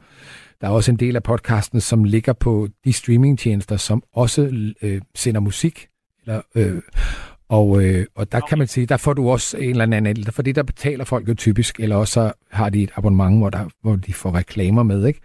[0.62, 5.02] der er også en del af podcasten, som ligger på de streamingtjenester, som også øh,
[5.16, 5.88] sender musik.
[6.22, 6.82] Eller, øh,
[7.50, 10.52] og, øh, og der kan man sige, der får du også en eller anden, fordi
[10.52, 13.96] der betaler folk jo typisk, eller også så har de et abonnement, hvor, der, hvor
[13.96, 15.22] de får reklamer med, ikke?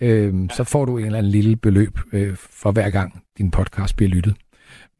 [0.00, 3.96] Øhm, så får du en eller anden lille beløb øh, for hver gang din podcast
[3.96, 4.34] bliver lyttet.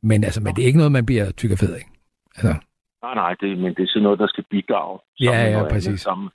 [0.02, 1.84] Men altså, men det er ikke noget, man bliver tyk og fed af.
[2.36, 2.54] Altså,
[3.02, 4.98] Nej, nej, det, men det er sådan noget, der skal bidrage.
[5.20, 5.86] Ja, ja, præcis.
[5.88, 6.28] Andet, sammen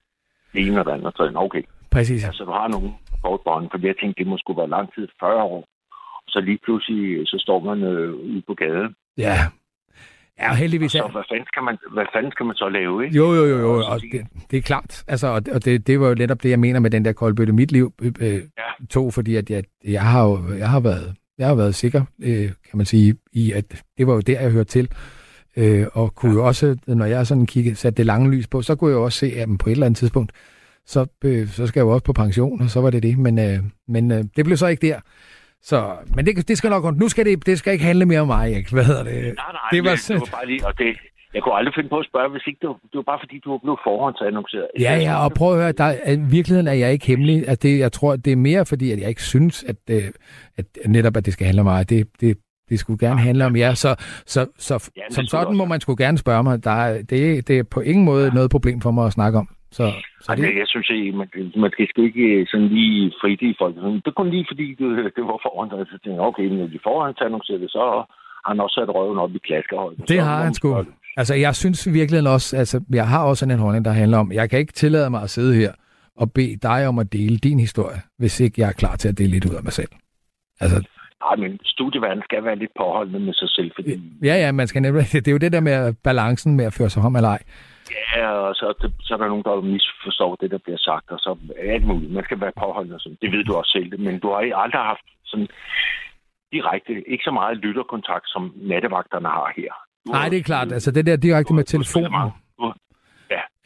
[0.53, 1.14] det ene og det andet.
[1.16, 2.26] Så, okay, præcis.
[2.26, 2.89] altså du har nogle
[3.24, 5.68] kortbånd, for jeg tænkte, det må skulle være lang tid, 40 år.
[6.28, 8.95] Så lige pludselig, så står man øh, ude på gaden.
[9.18, 9.38] Ja.
[10.39, 13.17] Ja, heldigvis Så hvad fanden, skal man, hvad fanden skal man så lave, ikke?
[13.17, 13.77] Jo, jo, jo, jo.
[13.77, 15.03] Og så Og det, det er klart.
[15.07, 17.53] Altså, og det, og det, var jo netop det, jeg mener med den der koldbøtte
[17.53, 18.41] mit liv øh, øh, Ja.
[18.89, 22.51] to, fordi at jeg, jeg har jo jeg har været, jeg har været sikker, øh,
[22.69, 24.89] kan man sige, i at det var jo der, jeg hørte til.
[25.57, 28.75] Øh, og kunne jo også, når jeg sådan kiggede, satte det lange lys på, så
[28.75, 30.31] kunne jeg jo også se, at på et eller andet tidspunkt,
[30.85, 33.17] så, øh, så skal jeg jo også på pension, og så var det det.
[33.17, 34.99] Men, øh, men øh, det blev så ikke der.
[35.64, 38.28] Så, men det, det skal nok Nu skal det, det skal ikke handle mere om
[38.28, 38.72] mig, ikke?
[38.74, 39.14] Hvad hedder det?
[39.14, 39.36] Nej, nej,
[39.72, 40.97] det var, det var bare lige, og det,
[41.34, 43.39] jeg kunne aldrig finde på at spørge, hvis ikke det var, det var bare fordi,
[43.45, 44.68] du var blevet forhåndsannonceret.
[44.80, 47.47] Ja, ja, og prøv at høre, der, er- i virkeligheden er jeg ikke hemmelig.
[47.49, 50.03] At det, jeg tror, det er mere fordi, at jeg ikke synes, at, øh,
[50.58, 51.89] at netop, at det skal handle om mig.
[51.89, 52.38] Det, det,
[52.70, 53.74] det skulle gerne handle om jer.
[53.74, 53.95] Så,
[54.26, 56.64] så, så Ja, som sådan også må man skulle gerne spørge mig.
[56.64, 59.49] Der er, det, det er på ingen måde noget problem for mig at snakke om.
[59.72, 59.86] Så,
[60.22, 63.76] så det, jeg synes ikke, man, man skal sgu ikke sådan lige frit i folk.
[64.05, 65.88] Det kun lige fordi, det, det var foran dig.
[65.88, 69.36] Så tænkte jeg, okay, når de forhåndsannoncerer det, så har han også sat røven op
[69.36, 70.09] i klaskeholdet.
[70.09, 70.86] Det har han sgu.
[71.18, 74.32] Altså, jeg synes virkelig også, altså, jeg har også sådan en holdning, der handler om,
[74.32, 75.72] jeg kan ikke tillade mig at sidde her
[76.15, 79.18] og bede dig om at dele din historie, hvis ikke jeg er klar til at
[79.18, 79.91] dele lidt ud af mig selv.
[80.59, 80.88] Altså,
[81.24, 83.91] Nej, men studieverden skal være lidt påholdende med sig selv, fordi
[84.24, 86.89] ja, ja, man skal nemlig, det er jo det der med balancen med at føre
[86.89, 87.43] sig om eller ej.
[88.20, 91.20] Ja, og så, det, så er der nogen, der misforstår det, der bliver sagt, og
[91.20, 92.11] så er alt muligt.
[92.13, 93.18] Man skal være påholdende, og sådan.
[93.22, 95.47] det ved du også selv, men du har aldrig haft sådan
[96.51, 99.72] direkte, ikke så meget lytterkontakt, som nattevagterne har her.
[100.05, 100.72] Du Nej, det er klart.
[100.72, 102.32] Altså det der direkte med telefonen.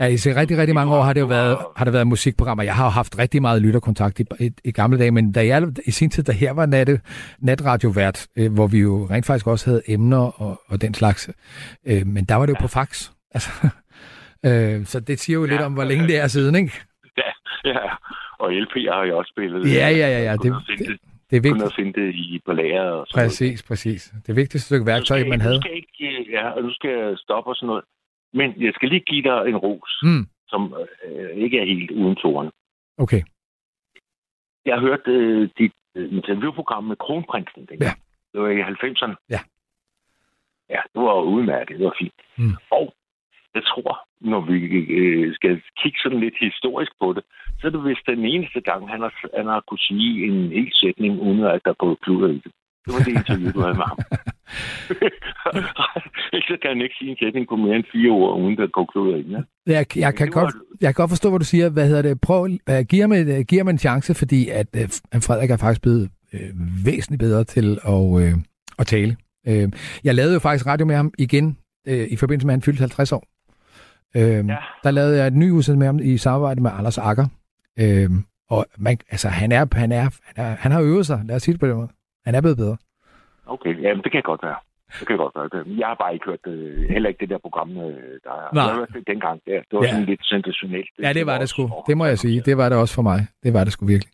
[0.01, 2.63] Ja, i rigtig, rigtig mange år har det jo været, har det været musikprogrammer.
[2.63, 5.63] Jeg har jo haft rigtig meget lytterkontakt i, i, i gamle dage, men da jeg
[5.85, 7.01] i sin tid, da her var natte,
[7.39, 11.29] natradiovært, øh, hvor vi jo rent faktisk også havde emner og, og den slags,
[11.87, 13.09] øh, men der var det jo på fax.
[13.31, 13.69] Altså,
[14.45, 15.65] øh, så det siger jo lidt Ja.
[15.65, 16.71] om, hvor længe det er siden, ikke?
[17.17, 17.31] Ja,
[17.65, 17.79] ja.
[18.39, 19.73] Og LP'er har jeg også spillet.
[19.73, 20.37] Ja, ja, ja, ja.
[20.37, 20.87] Kunne Det, det,
[21.31, 21.75] det, er kunne vigtigt.
[21.75, 23.29] finde det i på lager og sådan noget.
[23.29, 24.13] Præcis, præcis.
[24.27, 25.55] Det vigtigste stykke værktøj, skal, man havde.
[25.55, 27.83] Du skal ikke, øh, ja, og du skal stoppe og sådan noget.
[28.33, 30.75] Men jeg skal lige give dig en ros, Mm, som
[31.07, 32.49] øh, ikke er helt uden toren.
[32.97, 33.21] okay.
[34.65, 37.81] Jeg har hørt øh, dit øh, interviewprogram med Kronprinsen dengang.
[37.81, 37.93] Ja.
[38.33, 39.15] Det var i 90'erne.
[39.29, 39.39] Ja.
[40.69, 41.77] Ja, det var udmærket.
[41.79, 42.13] Det var fint.
[42.37, 42.55] Mm.
[42.71, 42.93] Og
[43.55, 43.91] jeg tror,
[44.31, 44.57] når vi
[44.99, 47.23] øh, skal kigge sådan lidt historisk på det,
[47.59, 50.71] så er det vist den eneste gang, han har, han har kunne sige en hel
[50.83, 52.51] sætning, uden at der er gået kluder i det.
[52.85, 53.97] Det var det interview, du havde med ham.
[56.49, 58.85] Så kan han ikke sige en sætning på mere end fire ord, uden der går
[58.93, 59.21] kluder i.
[59.31, 59.41] Ja?
[59.75, 61.69] Jeg, jeg, kan var- godt, jeg kan godt forstå, hvad du siger.
[61.69, 62.21] Hvad hedder det?
[62.21, 62.49] Prøv, uh,
[62.89, 64.67] giv, ham, et- giv ham en chance, fordi at
[65.15, 66.39] uh, Frederik er faktisk blevet uh,
[66.85, 68.21] væsentligt bedre til at, uh,
[68.79, 69.15] at tale.
[69.47, 69.69] Uh,
[70.03, 71.57] jeg lavede jo faktisk radio med ham igen,
[71.89, 73.23] uh, i forbindelse med, at han fyldte 50 år.
[74.15, 74.57] Uh, ja.
[74.83, 77.25] Der lavede jeg et ny udsendelse med ham i samarbejde med Anders Akker.
[77.81, 78.17] Uh,
[78.49, 81.41] og man, altså, han, er, han, er, han, er, han har øvet sig, lad os
[81.43, 81.89] sige det på den måde.
[82.25, 82.77] Han er blevet bedre.
[83.45, 84.55] Okay, ja, men det kan godt være.
[84.99, 85.77] Det kan godt være.
[85.79, 88.49] Jeg har bare ikke hørt øh, heller ikke det der program, øh, der er.
[88.53, 88.63] Nej.
[88.63, 89.59] Jeg har det dengang der.
[89.69, 89.91] Det var Ja.
[89.91, 90.89] sådan lidt sensationelt.
[91.03, 91.69] Ja, det var det sgu.
[91.87, 92.41] Det må jeg sige.
[92.41, 93.19] Det var det også for mig.
[93.43, 94.13] Det var det sgu virkelig.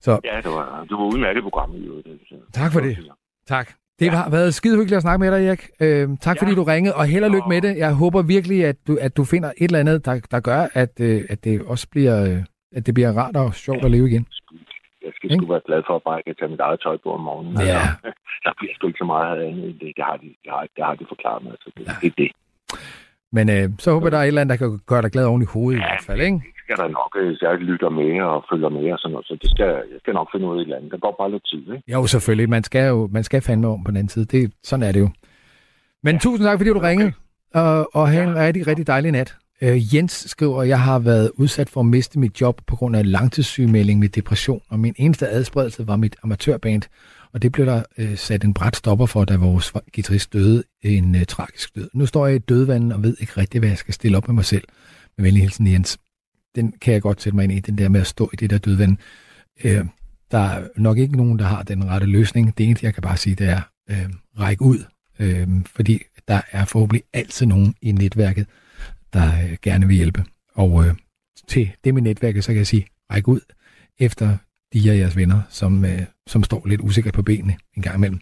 [0.00, 2.06] Så Ja, det var, det var udmærket program i øvrigt.
[2.52, 2.98] Tak for det.
[3.46, 3.72] Tak.
[4.00, 5.62] Det har været skide hyggeligt at snakke med dig, Erik.
[5.80, 6.56] Øh, tak fordi Ja.
[6.56, 7.76] du ringede, og held og lykke med det.
[7.76, 10.92] Jeg håber virkelig, at du, at du finder et eller andet, der, der gør, at,
[11.00, 12.38] øh, at det også bliver, øh,
[12.76, 14.26] at det bliver rart og sjovt at leve igen.
[15.04, 17.08] Jeg skal sgu være glad for, at bare jeg kan tage mit eget tøj på
[17.12, 17.52] om morgenen.
[17.54, 17.62] Ja.
[17.62, 18.12] Altså,
[18.44, 19.92] der bliver sgu ikke så meget andet end det.
[19.98, 21.50] Det har de, det har, det har de forklaret mig.
[21.56, 22.30] Altså, det, det er det.
[23.36, 25.24] Men øh, så håber jeg, der er et eller andet, der kan gøre dig glad
[25.24, 26.40] oven i hovedet i Ja, hvert fald, ikke?
[26.66, 27.12] Skal der nok.
[27.20, 29.26] øh, Jeg lytter med og følger med og sådan noget.
[29.26, 30.90] Så det skal, jeg skal nok finde ud af et eller andet.
[30.92, 31.92] Der går bare lidt tid, ikke?
[31.92, 32.48] Jo, selvfølgelig.
[32.50, 34.24] Man skal jo man skal fandme om på den anden side.
[34.24, 35.08] Det, sådan er det jo.
[36.02, 36.18] Men ja.
[36.18, 37.12] tusind tak, fordi du ringede,
[37.54, 39.36] og, og have en rigtig, rigtig dejlig nat.
[39.62, 42.96] Øh, Jens skriver, at jeg har været udsat for at miste mit job på grund
[42.96, 46.82] af langtidssygemelding med depression, og min eneste adspredelse var mit amatørband,
[47.32, 51.14] og det blev der øh, sat en bræt stopper for, da vores guitarist døde en
[51.14, 51.88] øh, tragisk død.
[51.94, 54.34] Nu står jeg i dødvandet og ved ikke rigtig, hvad jeg skal stille op med
[54.34, 54.64] mig selv.
[55.18, 55.98] Med venlig hilsen, Jens.
[56.56, 58.50] Den kan jeg godt sætte mig ind i, den der med at stå i det
[58.50, 58.96] der dødvand.
[59.64, 59.84] Øh,
[60.30, 62.58] der er nok ikke nogen, der har den rette løsning.
[62.58, 64.08] Det eneste, jeg kan bare sige, det er øh,
[64.40, 64.78] række ud,
[65.18, 68.46] øh, fordi der er forhåbentlig altid nogen i netværket,
[69.12, 70.24] der øh, gerne vil hjælpe.
[70.54, 70.94] Og øh,
[71.48, 73.40] til det med netværket, så kan jeg sige, række ud
[73.98, 74.36] efter
[74.72, 78.20] de af jeres venner, som, øh, som står lidt usikkert på benene en gang imellem.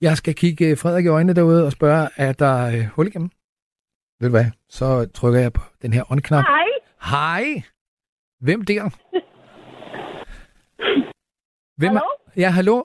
[0.00, 3.30] Jeg skal kigge Frederik i øjnene derude og spørge, er der øh, hul igennem?
[4.20, 4.46] Ved du hvad?
[4.68, 6.44] Så trykker jeg på den her on-knap.
[6.44, 6.63] Hej.
[7.12, 7.44] Hej!
[8.40, 8.82] Hvem der?
[11.76, 12.00] Hvem Hallo?
[12.00, 12.40] Er?
[12.42, 12.82] Ja, hallo.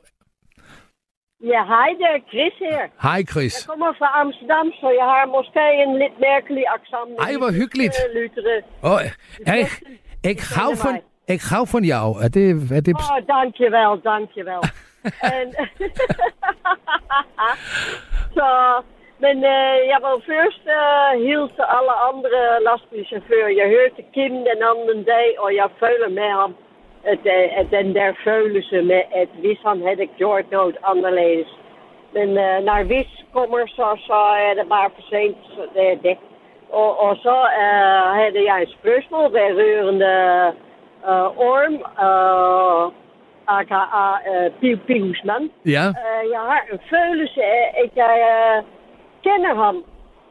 [1.44, 2.88] Ja, hej, det er Chris her.
[3.02, 3.54] Hej, Chris.
[3.56, 7.20] Jeg kommer fra Amsterdam, så jeg har måske en lidt mærkelig accent.
[7.20, 7.96] Ej, hvor hyggeligt.
[8.16, 8.62] Lyttere.
[8.84, 9.00] Oh,
[9.48, 9.68] jeg,
[10.24, 12.10] jeg hou van, jeg hou van jou.
[12.24, 12.46] Er det,
[12.78, 14.62] er det, Åh, oh, dankjewel, dankjewel.
[15.38, 15.48] en,
[18.38, 18.48] så
[19.26, 23.58] Men uh, jeg var først uh, hilse alle andre lastbilchauffører.
[23.62, 26.56] Jeg hørte Kim den anden dag, og jeg føler med ham,
[27.04, 31.52] at, uh, at den der følelse med, at hvis han havde gjort noget anderledes.
[32.14, 35.96] Men uh, når hvis kommer, så, så er det bare for sent, så det er
[36.08, 36.18] det.
[36.72, 40.14] Og, og så uh, havde jeg et spørgsmål vedrørende
[41.10, 41.76] uh, Orm,
[42.08, 42.94] uh,
[43.58, 43.82] aka
[44.32, 45.52] uh, Pihusman.
[45.66, 45.86] Ja.
[46.02, 48.79] Uh, jeg har en følelse af, at jeg uh,
[49.28, 49.78] kender ham.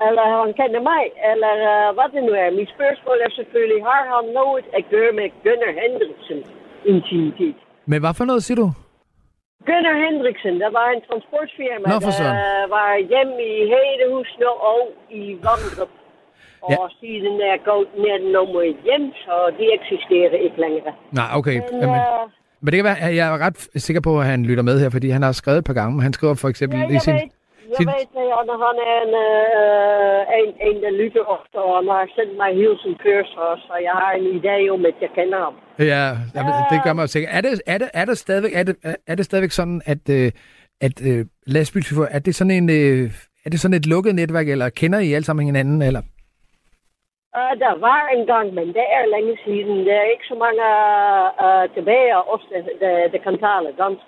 [0.07, 2.49] Eller han kender mig, eller uh, hvad det nu er.
[2.61, 6.41] Mit spørgsmål er selvfølgelig, har han noget at gøre med Gunnar Hendriksen
[6.93, 7.59] intimitet?
[7.91, 8.69] Men hvad for noget siger du?
[9.69, 14.81] Gunnar Hendriksen, der var en transportfirma, Nå, der var hjemme i Hedehusene og
[15.21, 15.93] i Vandrup.
[16.67, 16.77] Og Ja.
[17.01, 20.93] siden er gået ned nummer hjem, så de eksisterer ikke længere.
[21.21, 21.57] Nej, okay.
[21.73, 22.31] Men, Jamen, øh,
[22.61, 25.09] men det kan være, jeg er ret sikker på, at han lytter med her, fordi
[25.17, 26.03] han har skrevet et par gange.
[26.03, 27.15] Han skriver for eksempel Ja, i sin...
[27.15, 27.21] ved,
[27.69, 32.09] jeg sin- han- han er en, øh, en, en, der lytter ofte, og han har
[32.17, 35.55] sendt mig hilsen før, så, jeg har en idé om, at jeg kender ham.
[35.93, 36.05] Ja,
[36.35, 37.29] jamen, det gør mig jo sikker.
[37.39, 38.75] Er det, er det, er det, stadigvæk, er det,
[39.11, 40.33] er det stadigvæk sådan, at, øh,
[40.87, 42.71] at øh, lastbilchauffører, er det sådan en...
[42.71, 43.11] Øh,
[43.47, 46.03] er det sådan et lukket netværk, eller kender I alle sammen hinanden, eller?
[47.39, 49.87] Uh, der var en gang, men det er længe siden.
[49.87, 50.63] Der er ikke så mange
[51.47, 54.07] uh, tilbage af os, der, der, der kan tale dansk.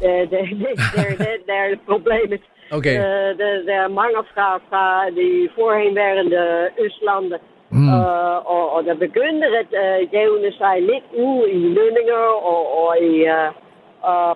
[0.00, 2.42] Det, det, det, det, det, det er problemet.
[2.72, 2.96] Okay.
[2.98, 7.34] Uh, der, der er mange fra, fra de voorheenværende Østlanden.
[7.70, 7.88] Mm.
[7.88, 12.98] Uh, og, og der begynder at uh, jævne sig lidt ud i lønninger og, og
[13.00, 13.50] i, uh,
[14.10, 14.34] uh,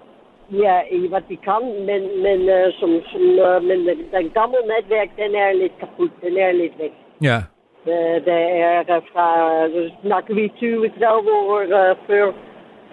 [0.63, 1.63] ja, i hvad de kan.
[1.89, 3.79] Men, men, uh, som, som, uh, men
[4.15, 6.11] den, gamle netværk, den er lidt kaput.
[6.23, 6.95] Den er lidt væk.
[7.23, 7.39] Ja.
[7.85, 8.41] Det, det
[8.89, 9.29] er fra,
[9.69, 12.27] så snakker vi 20, 30 år uh, før,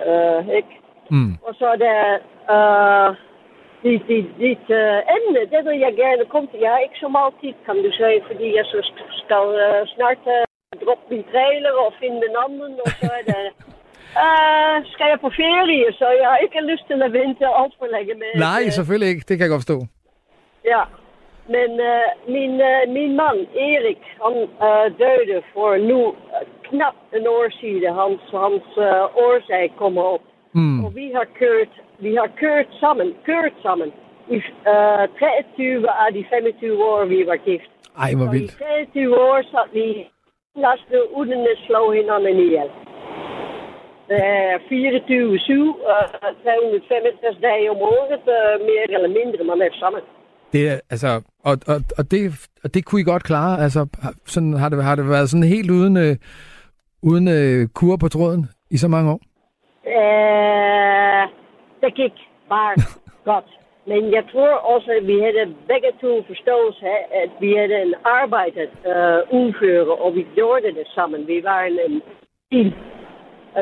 [0.09, 0.73] uh, ikke?
[1.11, 1.33] Mm.
[1.43, 1.99] Og så er der
[2.55, 3.15] uh,
[3.85, 6.59] dit, dit, dit uh, emne, det vil jeg gerne komme til.
[6.65, 9.45] Jeg har ikke så meget tid, kan du sige, fordi jeg så sk- skal
[9.95, 10.43] snart uh,
[10.83, 13.45] droppe min trailer og finde en anden, og så er det...
[14.23, 17.87] Uh, skal jeg på ferie, så jeg har ikke lyst til at vente alt for
[17.95, 18.31] længe med.
[18.47, 19.25] Nej, øh, selvfølgelig ikke.
[19.27, 19.79] Det kan jeg godt forstå.
[20.73, 20.83] Ja,
[21.55, 24.35] men uh, min, uh, min mand Erik, han
[24.67, 27.93] uh, døde for nu uh, knap en år siden.
[28.01, 30.23] Hans, hans uh, årsag kommer op.
[30.53, 30.85] Mm.
[30.85, 33.89] Og vi har kørt, vi har kørt sammen, kørt sammen
[34.35, 34.37] i
[34.73, 37.71] uh, 23 af de 25 år, vi var gift.
[38.03, 38.51] Ej, hvor Og i vildt.
[38.51, 39.87] 23 år satte vi
[40.65, 42.69] næsten uden at slå hinanden ihjel.
[44.09, 49.73] Det er 24 7, uh, 365 dage om året, uh, mere eller mindre, man er
[49.83, 50.01] sammen.
[50.53, 52.21] Det er, altså, og, og, og, det,
[52.63, 53.63] og det kunne I godt klare?
[53.63, 53.87] Altså,
[54.25, 56.15] sådan, har, det, har det været sådan helt uden, øh,
[57.01, 59.19] uden øh, kur på tråden i så mange år?
[59.85, 61.44] Uh,
[61.85, 62.17] det gik
[62.49, 62.75] bare
[63.31, 63.49] godt.
[63.87, 67.95] Men jeg tror også, at vi havde begge to forståelse af, at vi havde en
[68.03, 71.27] arbejde uh, udføre, og vi gjorde det sammen.
[71.27, 72.01] Vi var en, en
[72.51, 72.67] team.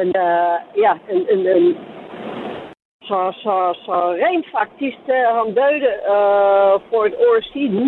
[0.02, 1.78] En, uh, ja, en, en, en.
[3.10, 3.56] Så, så,
[3.86, 3.96] så
[4.26, 7.86] rent faktisk, uh, han døde uh, for et år siden.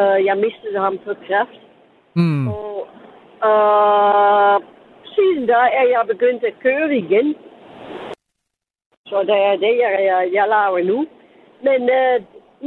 [0.00, 1.60] Uh, jeg mistede ham for kræft.
[2.14, 2.48] Mm.
[2.48, 2.88] Og
[3.50, 4.56] uh,
[5.14, 7.36] siden da er jeg begyndt at køre igen.
[9.10, 10.98] Så det er det, jeg, jeg, jeg laver nu.
[11.66, 12.16] Men uh,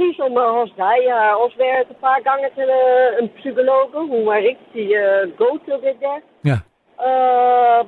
[0.01, 3.83] ligesom uh, hos dig, jeg har også været et par gange til uh, en psykolog.
[4.13, 6.17] Hun var rigtig uh, god til det der.
[6.49, 6.57] Ja.
[7.09, 7.81] Uh,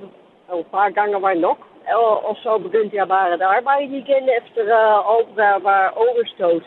[0.54, 1.60] een paar gangen var nok.
[1.94, 6.64] Og, og så begyndte jeg bare at arbejde igen efter uh, alt hvad var overstået.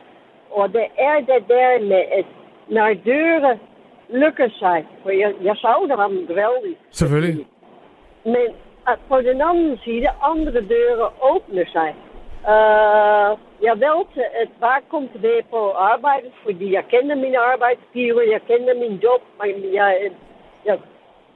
[0.51, 2.27] Og det er det der med, at
[2.69, 3.59] når deuren
[4.09, 6.77] lukken sig, for jeg, jeg savner ham geweldig.
[6.91, 7.47] Selvfølgelig.
[8.25, 8.49] Men
[8.91, 11.91] at på den anden side, andre deuren åbner sig.
[12.55, 13.31] Uh,
[13.67, 15.61] jeg velte at bare komme tilbage på
[15.93, 19.91] arbejde, fordi jeg kender min arbejdsgiver, jeg kender min job, men jeg,
[20.69, 20.77] jeg,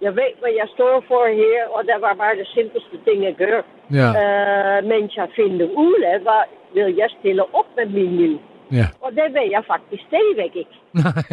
[0.04, 3.36] jeg ved, hvad jeg står for her, og det var bare de simpelste ting at
[3.44, 3.62] gøre.
[3.98, 4.08] Ja.
[4.20, 6.42] Uh, mens jeg finder ud af, hvad
[6.74, 8.38] vil jeg stille op med min liv.
[8.78, 8.86] Ja.
[9.04, 10.76] Og det ved jeg faktisk stadigvæk ikke.
[11.04, 11.24] Nej.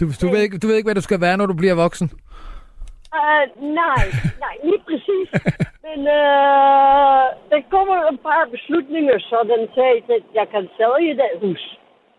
[0.00, 2.10] Du, du, ved ikke, du ved ikke, hvad du skal være, når du bliver voksen?
[3.18, 3.44] Uh,
[3.82, 4.04] nej,
[4.44, 5.28] nej, lige præcis.
[5.86, 11.30] Men uh, der kommer een paar beslutninger, så den sagde, at jeg kan sælge det
[11.42, 11.64] hus.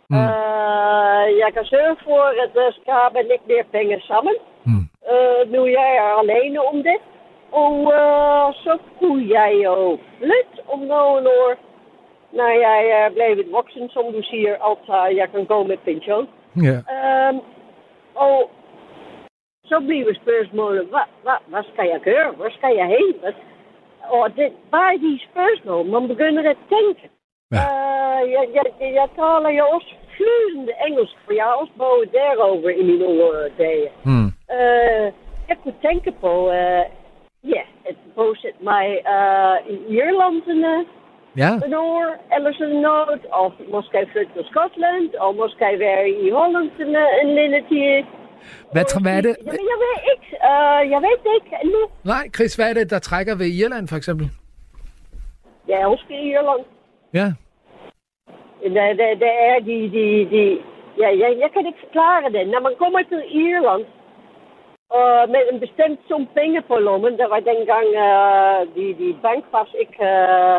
[0.09, 0.17] Mm.
[0.17, 4.35] Uh, jeg kan sørge for, at der skaber lidt mere penge sammen.
[4.65, 4.85] Mm.
[5.13, 6.99] Uh, nu jeg er alene om det.
[7.51, 11.53] Og uh, så kunne jeg jo flytte om nogle år.
[12.39, 16.27] Når jeg er blevet voksen, som du siger, altså jeg kan gå med pension.
[16.67, 16.77] Ja.
[17.29, 17.41] Um,
[18.15, 18.51] og
[19.71, 22.29] så bliver spørgsmålet, hvad, hvad, hvad skal jeg gøre?
[22.37, 23.07] Hvor skal jeg hen?
[23.21, 23.33] Hvad?
[24.17, 27.03] Og det, bare de spørgsmål, man begynder at tænke.
[27.55, 27.63] Ja.
[27.63, 28.65] Uh, jeg, jeg,
[28.99, 33.27] jeg taler jo også flydende engelsk, for jeg har også boet derover i mine unge
[33.63, 33.89] dage.
[34.09, 34.29] Mm.
[34.57, 35.07] Uh,
[35.49, 36.85] jeg kunne tænke på, uh,
[37.53, 40.85] ja, at bosætte mig uh, i Irland en, uh,
[41.41, 42.05] Ja, een år,
[42.35, 47.21] eller sådan noget, og måske flytte til Skotland, og måske være i Holland en, uh,
[47.21, 48.05] en lille tid.
[48.73, 49.35] Hvad, tr- hvad er det?
[49.45, 50.27] Jamen, jeg ved ikke.
[50.51, 51.81] Uh, jeg ved det ikke nu.
[52.13, 54.27] Nej, Chris, hvad er det, der trækker ved Irland, for eksempel?
[55.93, 56.63] Også i Irland.
[57.13, 57.27] Ja,
[58.75, 60.41] Der, der, der er de, de, de
[61.01, 62.47] ja, jeg, jeg kan ikke forklare det.
[62.53, 63.85] Når man kommer til Irland,
[64.89, 69.71] og med en bestemt sum penge på lommen, der var dengang uh, de, de bankpas
[69.83, 70.57] ikke uh,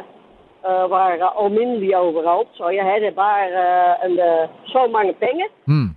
[0.69, 1.07] uh, var
[1.45, 5.45] almindelige overalt, så jeg havde bare uh, en, uh, så mange penge.
[5.67, 5.89] mm.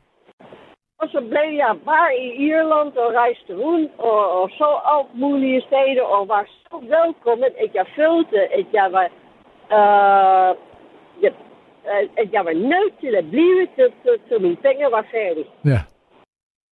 [1.05, 5.61] Og så blev jeg bare i Irland og rejste rundt og, og så alt mulige
[5.61, 9.07] steder og var så velkommen, at jeg følte, at jeg var,
[9.77, 10.51] uh,
[11.23, 11.29] ja,
[11.89, 15.49] øh, at jeg var nødt til at blive til, til, til mine penge var færdige.
[15.65, 15.79] ja.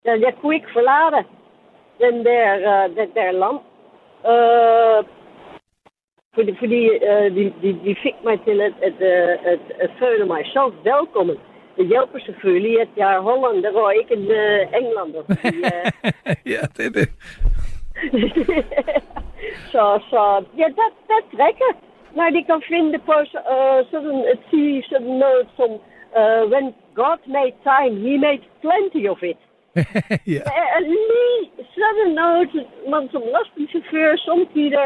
[0.05, 1.25] Jeg, jeg kunne ikke forlade
[2.05, 3.59] den der, uh, den der land.
[4.33, 5.01] Uh,
[6.35, 6.81] fordi fordi
[7.11, 10.73] uh, de, de, de fik mig til at, at, uh, at, at føle mig så
[10.85, 11.39] velkommen.
[11.77, 15.23] Det hjælper selvfølgelig, at jeg er hollander og ikke en uh, englander.
[15.29, 15.89] Fordi, uh,
[16.55, 17.09] ja, det er det.
[19.73, 20.23] så, så
[20.61, 21.73] ja, dat, dat trekker.
[22.17, 23.17] Maar die kan vinden på
[23.55, 25.71] uh, sådan at sige sådan noget som
[26.21, 29.41] uh, when God made time, he made plenty of it.
[30.35, 30.43] ja.
[30.51, 31.39] Der er lige
[31.79, 32.49] sådan noget,
[32.93, 34.79] man som lastbilchauffør samtidig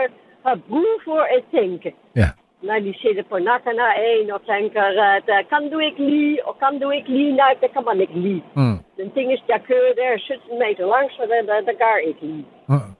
[0.46, 1.94] har brug for at tænke.
[2.16, 2.30] ja.
[2.62, 4.84] Når de zitten på nakken naar één og tænker,
[5.16, 7.98] at uh, kan du ikke lige, og kan du ikke lige, nej, det kan man
[8.04, 8.42] ikke lige.
[8.56, 8.76] Mm.
[9.00, 12.22] Den ting is, jeg kører der 17 meter langs, så det, det, det gør ikke
[12.30, 12.46] lige.
[12.68, 12.90] Mm.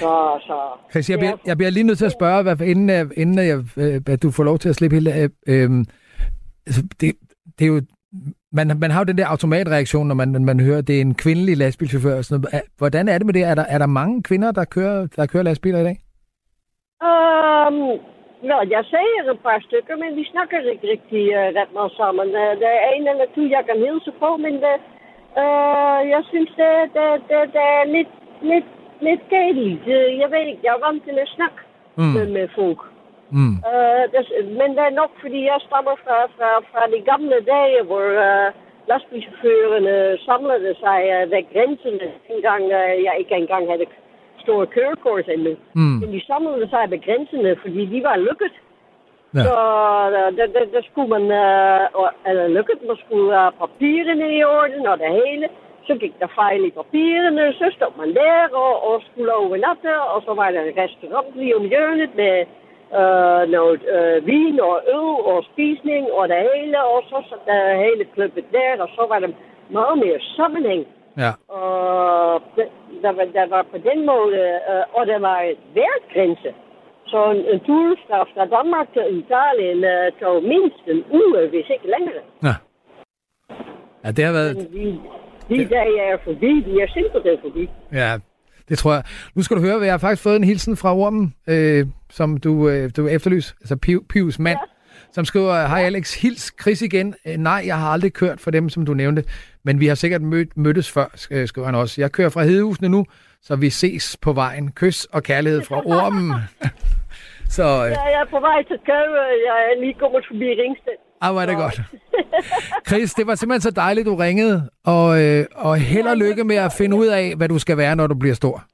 [0.00, 0.10] Så,
[0.48, 0.56] så...
[0.90, 3.38] Chris, jeg bliver, er- jeg bliver lige nødt til at spørge, hvad, inden, jeg- inden
[3.50, 5.10] jeg, øh, at du får lov til at slippe hele...
[5.20, 5.70] Øh, øh,
[6.66, 7.08] altså, det,
[7.58, 7.80] det er jo...
[8.52, 11.14] Man, man har jo den der automatreaktion, når man, man hører, at det er en
[11.14, 12.16] kvindelig lastbilchauffør.
[12.16, 12.54] Og sådan noget.
[12.54, 13.42] Er- Hvordan er det med det?
[13.42, 15.96] Er der, er der mange kvinder, der kører, der kører lastbiler i dag?
[17.10, 17.98] Um,
[18.48, 22.28] wel, jeg siger een paar stukken, men die snakken ikke rigtig uh, ret mal sammen.
[22.28, 24.72] Uh, de ene eller to, jeg kan hilse på, men de,
[25.42, 28.12] uh, jeg synes, det, det, det, det er lidt,
[28.42, 28.70] lidt,
[29.00, 29.84] lidt kedeligt.
[29.96, 31.60] Uh, jeg ved ikke, jeg er vant til at snakke
[31.96, 32.12] Mm.
[32.16, 32.80] med, med folk.
[33.30, 33.54] Mm.
[33.70, 34.28] Uh, dus,
[34.58, 38.48] men det er nok fordi jeg stammer fra, fra, fra de gamle dage, hvor uh,
[38.88, 42.08] lastbilchaufførerne samlede sig uh, ved grænserne.
[42.34, 43.86] Engang, uh, jeg ikke engang havde
[44.44, 45.52] store kørekort endnu.
[45.74, 45.96] Mm.
[46.00, 48.54] Men de samlede sig ved grænserne, fordi de var lukket.
[49.34, 49.42] Ja.
[49.46, 49.54] Så
[50.16, 51.24] uh, der, der, der skulle man,
[52.00, 55.48] og- eller lukket, man skulle have papirerne i orden og det hele.
[55.86, 59.92] Så gik der fejl i papirerne, så stod man der og, og skulle overnatte.
[60.14, 62.36] Og så var der en restaurant lige om hjørnet med
[63.00, 66.78] uh, noget uh, vin og øl og spisning og det hele.
[66.84, 69.28] Og så satte det hele klubbet der, og så var der
[69.78, 70.86] meget mere sammenhæng.
[71.16, 71.32] Ja.
[71.48, 72.66] Og det,
[73.02, 76.50] der, var, der var på den måde, øh, og der var et værtgrænse.
[77.06, 81.88] Så en, en tur fra, Danmark til Italien øh, tog mindst en uge, hvis ikke
[81.94, 82.22] længere.
[82.42, 82.54] Ja.
[84.04, 84.56] Ja, det har været...
[84.56, 85.00] Men de,
[85.48, 87.70] de dage er forbi, de er simpelthen forbi.
[87.92, 88.18] Ja,
[88.68, 89.02] det tror jeg.
[89.34, 92.68] Nu skal du høre, jeg har faktisk fået en hilsen fra Ormen, øh, som du,
[92.68, 95.12] øh, du efterlyser, altså Pius, Pius mand, ja.
[95.12, 97.14] som skriver, hej Alex, hils Chris igen.
[97.26, 99.24] Øh, nej, jeg har aldrig kørt for dem, som du nævnte,
[99.64, 102.00] men vi har sikkert mød, mødtes før, sk- skriver han også.
[102.00, 103.04] Jeg kører fra Hedehusene nu,
[103.42, 104.72] så vi ses på vejen.
[104.72, 106.30] Kys og kærlighed fra Ormen.
[107.56, 110.92] så, øh, Ja, jeg er på vej til Køge, jeg er lige kommet forbi Ringsted.
[111.20, 111.80] ah, hvor er det godt.
[112.88, 116.56] Chris, det var simpelthen så dejligt, du ringede, og, øh, og held og lykke med
[116.56, 118.64] at finde ud af, hvad du skal være, når du bliver stor.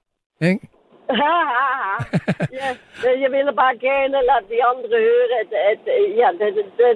[0.40, 0.68] Ikke?
[2.60, 2.68] ja,
[3.22, 5.80] jeg ville bare gerne lade de andre høre, at, at
[6.20, 6.90] ja, det, det, det,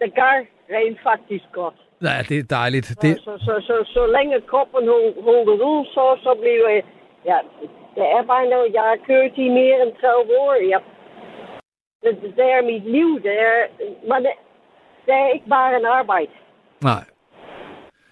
[0.00, 0.34] det gør
[0.76, 1.74] rent faktisk godt.
[2.04, 2.86] Ja, det er dejligt.
[2.88, 3.02] Det...
[3.02, 6.82] Det, Så, så, så, så længe kroppen hol- holder ud, så, så bliver jeg...
[7.30, 7.38] Ja,
[7.96, 10.52] det er bare noget, jeg har kørt i mere end 30 år.
[10.72, 10.80] Jeg,
[12.02, 13.10] det, det er mit liv.
[13.26, 13.58] Det er,
[14.10, 14.32] men det,
[15.06, 16.32] det er ikke bare en arbejde.
[16.90, 17.04] nej.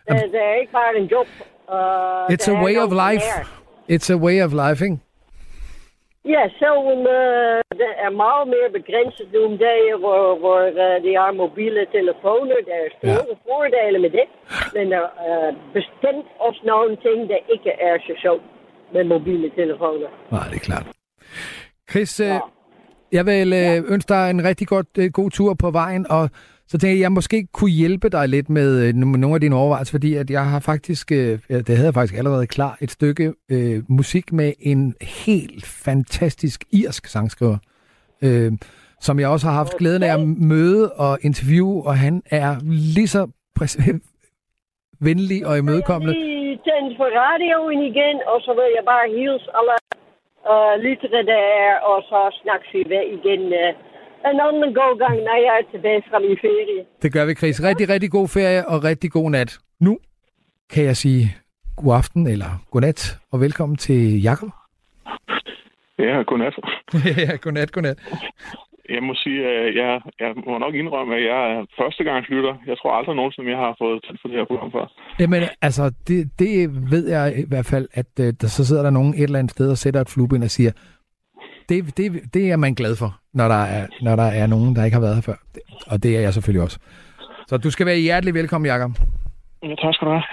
[0.09, 1.26] Det, det er ikke bare en job.
[1.68, 3.26] Uh, It's a way of life.
[3.95, 4.99] It's a way of life, ikke?
[6.25, 8.11] Ja, selvom uh, er
[8.55, 12.57] mere begrænset nu om dagen, hvor, hvor uh, de har mobiele telefoner.
[12.68, 13.43] Der er store ja.
[13.47, 14.27] fordele med det.
[14.75, 17.95] Men er uh, bestemt også nogle ting, der ikke er
[18.25, 18.47] sjovt
[18.95, 20.09] med mobiele telefoner.
[20.31, 20.87] Nej, det er klart.
[21.91, 22.41] Chris, ja.
[23.12, 26.31] jeg vil øh, ønske dig en rigtig godt, god tur på vejen, og
[26.73, 29.57] så tænker jeg, jeg måske kunne hjælpe dig lidt med, øh, med nogle af dine
[29.57, 31.35] overvejelser, fordi at jeg har faktisk, øh,
[31.66, 34.95] det havde jeg faktisk allerede klar, et stykke øh, musik med en
[35.27, 37.59] helt fantastisk irsk sangskriver,
[38.25, 38.53] øh,
[39.07, 40.20] som jeg også har haft glæden af at
[40.53, 42.51] møde og interviewe, og han er
[42.95, 43.23] lige så
[45.09, 46.14] venlig og imødekommende.
[46.14, 49.77] Jeg lige tændt for radioen igen, og så vil jeg bare hilse alle
[50.53, 52.81] uh, lyttere der, og så snakkes vi
[53.18, 53.91] igen uh,
[54.31, 56.85] en anden god gang, når jeg er tilbage fra min ferie.
[57.03, 57.64] Det gør vi, Chris.
[57.68, 59.59] Rigtig, rigtig god ferie og rigtig god nat.
[59.81, 59.99] Nu
[60.73, 61.23] kan jeg sige
[61.77, 64.49] god aften eller god nat, og velkommen til Jakob.
[65.99, 66.55] Ja, godnat.
[67.23, 67.99] ja, god nat, god nat.
[68.89, 72.55] Jeg må sige, at jeg, jeg må nok indrømme, at jeg er førstegangslytter.
[72.66, 74.87] Jeg tror aldrig nogensinde, jeg har fået tændt for det her program før.
[75.20, 76.53] Jamen, altså, det, det
[76.91, 79.51] ved jeg i hvert fald, at uh, der så sidder der nogen et eller andet
[79.51, 80.73] sted og sætter et flueben og siger,
[81.73, 84.85] det, det, det er man glad for, når der, er, når der er nogen, der
[84.85, 85.39] ikke har været her før.
[85.93, 86.79] Og det er jeg selvfølgelig også.
[87.49, 88.91] Så du skal være hjertelig velkommen, Jakob.
[89.62, 90.25] Ja, tak skal du have.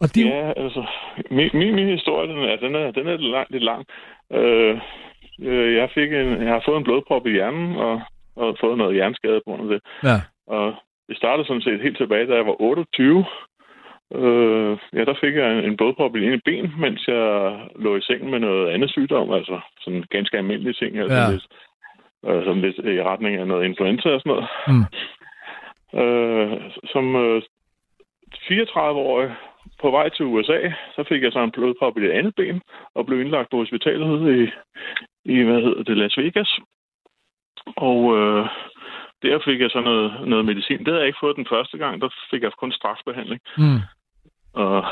[0.00, 0.82] Og de, Ja, altså,
[1.30, 3.46] min, min, min historie, den er, den er, den er lidt lang.
[3.50, 3.82] Lidt lang.
[4.32, 4.74] Øh,
[5.42, 8.00] øh, jeg, fik en, jeg har fået en blodprop i hjernen, og,
[8.36, 9.80] og fået noget hjerneskade på grund af det.
[10.10, 10.18] ja.
[10.56, 10.74] Og
[11.08, 13.24] det startede sådan set helt tilbage, da jeg var 28.
[14.14, 18.00] Øh, ja, der fik jeg en, en blodprop i ene ben, mens jeg lå i
[18.00, 21.30] sengen med noget andet sygdom, altså sådan ganske almindelige ting, altså Ja.
[21.30, 21.46] lidt,
[22.26, 24.48] øh, sådan lidt i retning af noget influenza og sådan noget.
[24.68, 24.84] Mm.
[25.94, 26.60] Øh,
[26.92, 27.42] som øh,
[28.34, 29.34] 34-årig
[29.80, 30.60] på vej til USA,
[30.94, 32.62] så fik jeg så en blodprop i det andet ben,
[32.94, 34.50] og blev indlagt på hospitalet i,
[35.24, 36.58] i hvad hedder det, Las Vegas.
[37.76, 38.46] Og øh,
[39.22, 40.78] der fik jeg så noget, noget medicin.
[40.78, 43.40] Det havde jeg ikke fået den første gang, der fik jeg kun strafbehandling.
[43.58, 43.80] Mm.
[44.64, 44.84] Og,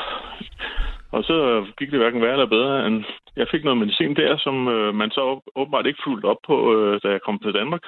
[1.11, 3.03] og så gik det hverken værre eller bedre, end
[3.35, 6.75] jeg fik noget medicin der, som øh, man så åb- åbenbart ikke fulgte op på,
[6.75, 7.81] øh, da jeg kom til Danmark.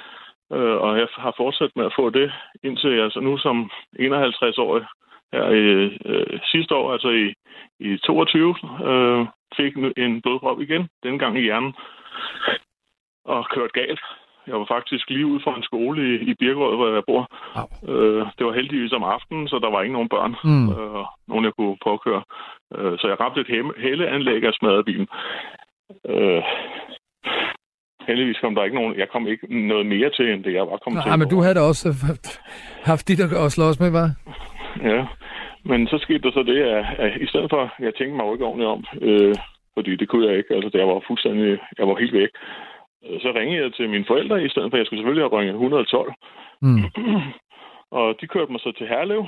[0.54, 2.32] Øh, og jeg har fortsat med at få det,
[2.64, 4.86] indtil jeg så nu som 51-årig
[5.34, 5.64] her i
[6.06, 7.34] øh, sidste år, altså i,
[7.80, 8.56] i 22,
[8.90, 9.26] øh,
[9.58, 11.74] fik en blodprop igen, dengang gang i hjernen,
[13.26, 14.02] og kørt galt.
[14.48, 17.24] Jeg var faktisk lige ude for en skole i, i Birkerød, hvor jeg bor.
[17.60, 17.68] Au.
[17.94, 20.70] Øh, det var heldigvis om aftenen, så der var ikke nogen børn, Mm.
[20.78, 22.24] øh, nogen jeg kunne påkøre.
[22.78, 25.08] Øh, så jeg ramte et hældeanlæg og smadrede bilen.
[26.12, 26.42] Øh,
[28.08, 30.78] heldigvis kom der ikke nogen, jeg kom ikke noget mere til, end det jeg var
[30.78, 31.10] kommet til.
[31.10, 31.88] Nej, men du havde da også
[32.84, 34.10] haft- dit at slås med, var?
[34.92, 35.06] Ja,
[35.66, 38.34] men så skete der så det, at, at i stedet for, jeg tænkte mig jo
[38.34, 39.36] ikke ordentligt om, øh,
[39.78, 42.30] fordi det kunne jeg ikke, altså det, jeg var fuldstændig, jeg var helt væk.
[43.06, 45.54] Øh, Så ringede jeg til mine forældre i stedet for, jeg skulle selvfølgelig have ringet
[45.54, 46.14] 112.
[46.62, 46.84] Mm.
[47.98, 49.26] og de kørte mig så til Herlev,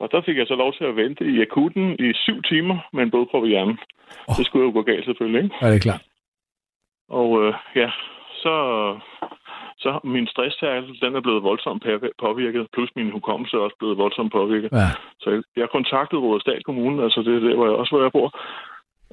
[0.00, 3.02] og der fik jeg så lov til at vente i akuten i syv timer med
[3.02, 3.78] en blodprop i hjernen.
[4.28, 4.34] Åh.
[4.38, 5.56] Det skulle jo gå galt selvfølgelig, ikke?
[5.62, 6.02] Ja, det er klart.
[7.08, 7.90] Og øh, ja,
[8.42, 8.54] så,
[9.78, 13.98] så min stresstærkel, den er blevet voldsomt påvir- påvirket, plus min hukommelse er også blevet
[13.98, 14.70] voldsomt påvirket.
[14.72, 14.88] Ja.
[15.20, 18.12] Så jeg, jeg kontaktede Rådesdal Kommune, altså det er der, hvor jeg også hvor jeg
[18.12, 18.28] bor,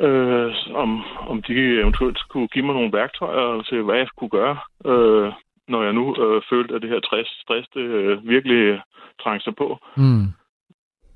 [0.06, 4.58] øh, om, om de eventuelt kunne give mig nogle værktøjer til, hvad jeg kunne gøre,
[4.86, 5.34] øh,
[5.68, 8.82] når jeg nu øh, følte, at det her stress, stress det, øh, virkelig
[9.24, 9.78] trængte sig på.
[9.98, 10.26] Mm.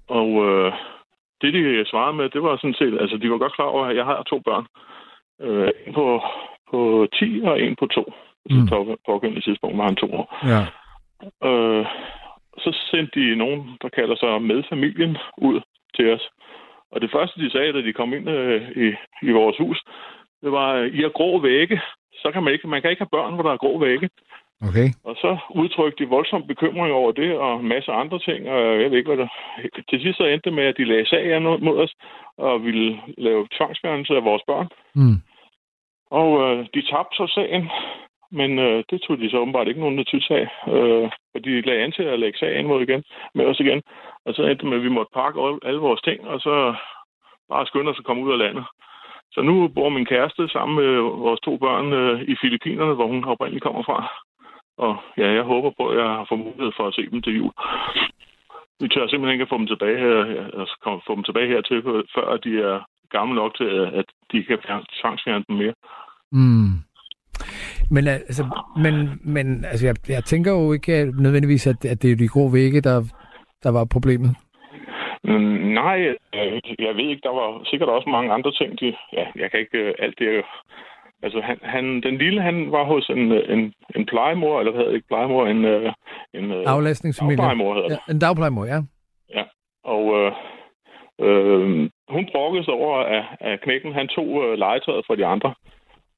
[0.08, 0.74] Og øh,
[1.42, 3.96] det, de svarede med, det var sådan set, altså de var godt klar over, at
[3.96, 4.66] jeg har to børn.
[5.42, 6.22] Øh, en på,
[6.72, 8.14] på 10 og en på 2.
[8.50, 8.56] Mm.
[8.56, 8.68] Mm.
[8.68, 10.26] Så pågældende tidspunkt var han to år.
[10.54, 10.62] Ja.
[11.50, 11.86] Øh,
[12.58, 15.62] så sendte de nogen, der kalder sig med familien, ud
[15.96, 16.30] til os.
[16.92, 18.88] Og det første, de sagde, da de kom ind øh, i,
[19.28, 19.84] i vores hus,
[20.44, 21.82] det var, I har grå vægge.
[22.14, 24.10] Så kan man ikke, man kan ikke have børn, hvor der er grå vægge.
[24.70, 24.88] Okay.
[25.04, 28.92] Og så udtrykte de voldsom bekymring over det, og en masse andre ting, og jeg
[28.92, 29.30] ved ikke, hvad der...
[29.90, 31.94] Til sidst så endte det med, at de lagde sag an mod os,
[32.38, 34.68] og ville lave tvangsfjernelse af vores børn.
[34.96, 35.18] Mm.
[36.12, 37.70] Og øh, de tabte så sagen,
[38.32, 40.46] men øh, det tog de så åbenbart ikke nogen notits af.
[40.74, 43.04] Øh, og de lagde an til at lægge sagen mod igen,
[43.36, 43.82] med os igen.
[44.26, 46.76] Og så endte med, at vi måtte pakke alle, vores ting, og så
[47.50, 48.66] bare skynde os at komme ud af landet.
[49.32, 50.92] Så nu bor min kæreste sammen med
[51.26, 53.98] vores to børn øh, i Filippinerne, hvor hun oprindeligt kommer fra.
[54.78, 57.52] Og ja, jeg håber på, at jeg har mulighed for at se dem til jul.
[58.80, 60.16] Vi tør simpelthen ikke at få dem tilbage her,
[60.60, 61.84] altså få dem tilbage hertil,
[62.16, 62.80] før de er
[63.10, 63.70] gamle nok til,
[64.00, 64.60] at de kan
[65.02, 65.74] tvangsfjerne dem mere.
[66.32, 66.74] Mm.
[67.92, 68.44] Men, altså,
[68.84, 68.94] men,
[69.24, 72.82] men altså, jeg, jeg tænker jo ikke nødvendigvis, at, at det er de grå vægge,
[72.82, 73.04] der,
[73.64, 74.36] der var problemet.
[75.24, 75.98] Mm, Nej,
[76.80, 77.22] jeg ved ikke.
[77.24, 78.80] Der var sikkert også mange andre ting.
[78.80, 80.44] De, ja, jeg kan ikke øh, alt det.
[81.24, 84.80] Altså, han, han, den lille, han var hos en, øh, en, en plejemor, eller hvad
[84.80, 85.94] hedder det ikke plejemor, en, øh,
[86.34, 87.38] en Aflastningsfamilie.
[87.38, 88.00] dagplejemor hedder det.
[88.08, 88.80] Ja, en dagplejemor, ja.
[89.84, 90.32] Og øh,
[91.26, 95.54] øh, hun brokkede sig over, at, at knækken han tog øh, legetøjet fra de andre.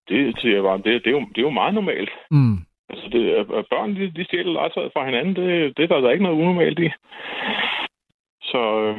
[0.10, 2.10] Det, siger jeg bare, det, det, er jo, det er jo meget normalt.
[2.32, 2.58] Mm.
[2.90, 6.12] Altså, det, at børn, de, de stjæler legetøjet fra hinanden, det, det er der, der
[6.12, 6.90] ikke noget unormalt i.
[8.42, 8.98] Så, øh,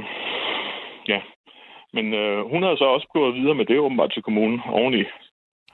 [1.08, 1.20] ja.
[1.92, 5.04] Men øh, hun havde så også gået videre med det åbenbart til kommunen oveni.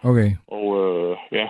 [0.02, 0.30] Okay.
[0.48, 1.48] Og øh, ja,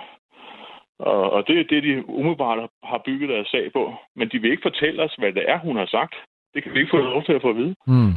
[1.01, 3.93] Og, og det er det, de umiddelbart har bygget deres sag på.
[4.15, 6.15] Men de vil ikke fortælle os, hvad det er, hun har sagt.
[6.53, 7.75] Det kan vi ikke få lov til at få at vide.
[7.87, 8.13] Mm.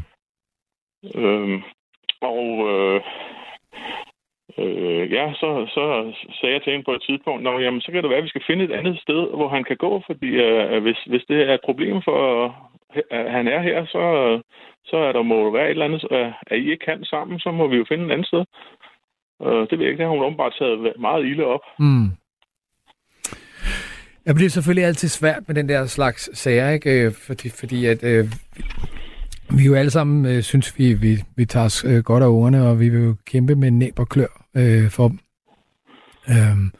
[1.21, 1.63] Øhm,
[2.21, 3.01] og øh,
[4.59, 5.85] øh, ja, så, så
[6.41, 8.35] sagde jeg til hende på et tidspunkt, Nå, jamen, så kan det være, at vi
[8.35, 11.55] skal finde et andet sted, hvor han kan gå, fordi øh, hvis, hvis det er
[11.55, 12.19] et problem for,
[13.11, 14.05] at han er her, så,
[14.85, 17.51] så er der må være et eller andet, øh, at I ikke kan sammen, så
[17.51, 18.45] må vi jo finde et andet sted.
[19.45, 21.65] Øh, det ved jeg ikke, det har hun åbenbart taget meget ilde op.
[21.79, 22.09] Mm.
[24.27, 27.07] Ja, det er selvfølgelig altid svært med den der slags sager, ikke?
[27.07, 28.25] Øh, fordi, fordi at, øh,
[29.59, 32.69] vi jo alle sammen øh, synes, vi, vi, vi tager os øh, godt af ungerne,
[32.69, 35.19] og vi vil jo kæmpe med næb og klør øh, for dem.
[36.29, 36.71] Øhm,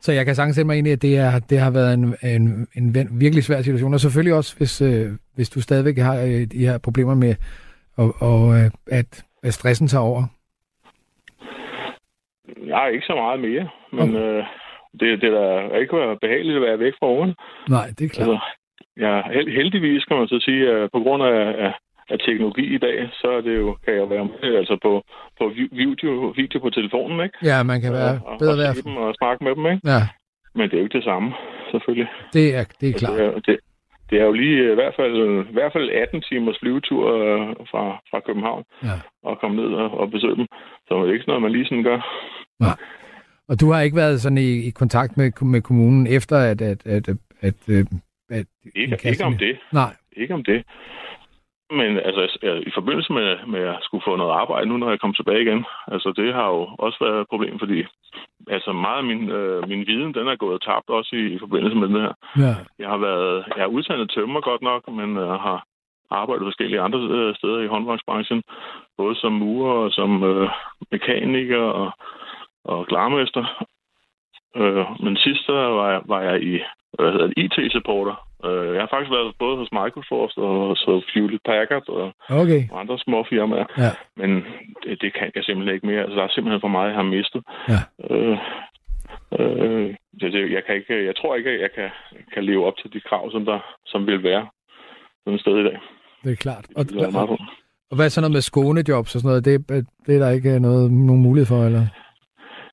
[0.00, 2.04] så jeg kan sagtens sætte mig ind i, at det, er, det har været en,
[2.22, 3.94] en, en virkelig svær situation.
[3.94, 7.34] Og selvfølgelig også, hvis, øh, hvis du stadigvæk har øh, de her problemer med,
[7.96, 10.22] og, og øh, at, at stressen tager over.
[12.56, 13.68] Nej, ikke så meget mere.
[13.92, 14.38] Men okay.
[14.38, 14.44] øh,
[15.00, 17.34] det, det der ikke været behageligt at være væk fra ungerne.
[17.68, 18.28] Nej, det er klart.
[18.28, 18.38] Altså,
[19.04, 19.14] ja,
[19.58, 21.72] heldigvis kan man så sige, at på grund af, af
[22.10, 25.02] af teknologi i dag, så er det jo, kan jeg være med, altså på,
[25.38, 27.38] på video, video på telefonen, ikke?
[27.42, 28.72] Ja, man kan være og, bedre og, der.
[28.84, 29.80] dem og snakke med dem, ikke?
[29.92, 30.02] Ja.
[30.54, 31.28] Men det er jo ikke det samme,
[31.70, 32.08] selvfølgelig.
[32.32, 33.18] Det er, det er klart.
[33.18, 33.56] Det er, det,
[34.10, 35.14] det er jo lige øh, i hvert fald,
[35.50, 37.40] i hvert fald 18 timers flyvetur øh,
[37.70, 38.96] fra, fra København ja.
[39.22, 40.46] og komme ned og, og besøge dem.
[40.86, 41.98] Så det er ikke sådan noget, man lige sådan gør.
[42.60, 42.76] Nej.
[43.48, 46.62] Og du har ikke været sådan i, i kontakt med, med kommunen efter, at...
[46.62, 47.18] at, at, at,
[47.68, 47.86] at,
[48.30, 49.58] at ikke, ikke om det.
[49.72, 49.92] Nej.
[50.16, 50.64] Ikke om det.
[51.70, 55.14] Men altså, i forbindelse med, med at skulle få noget arbejde nu, når jeg kommer
[55.14, 57.84] tilbage igen, altså det har jo også været et problem, fordi
[58.48, 61.76] altså meget af min, øh, min viden, den er gået tabt også i, i forbindelse
[61.76, 62.12] med det her.
[62.44, 62.54] Ja.
[62.78, 65.64] Jeg har været, jeg er uddannet tømmer godt nok, men øh, har
[66.10, 68.42] arbejdet forskellige andre øh, steder i håndværksbranchen,
[68.96, 70.50] både som murer og som øh,
[70.92, 71.90] mekaniker og,
[72.64, 73.64] og klarmester.
[74.56, 76.60] Øh, men sidst var jeg, var jeg i
[76.98, 81.88] hvad hedder IT-supporter Øh, jeg har faktisk været både hos Microsoft og hos Hewlett Packard
[81.88, 82.12] og,
[82.42, 82.62] okay.
[82.70, 83.66] og andre små firmaer.
[83.84, 83.90] Ja.
[84.20, 84.30] Men
[84.82, 86.02] det, det kan jeg simpelthen ikke mere.
[86.02, 87.42] Altså, der er simpelthen for meget, jeg har mistet.
[87.72, 87.80] Ja.
[88.10, 88.38] Øh,
[89.38, 91.88] øh, det, det, jeg, kan ikke, jeg tror ikke, at jeg kan,
[92.34, 94.46] kan leve op til de krav, som der som vil være
[95.24, 95.78] sådan et sted i dag.
[96.24, 96.66] Det er klart.
[96.76, 97.38] Og, det og,
[97.90, 99.44] og hvad er så noget med skånejobs og sådan noget?
[99.44, 99.54] Det,
[100.06, 101.86] det er der ikke noget, nogen mulighed for, eller?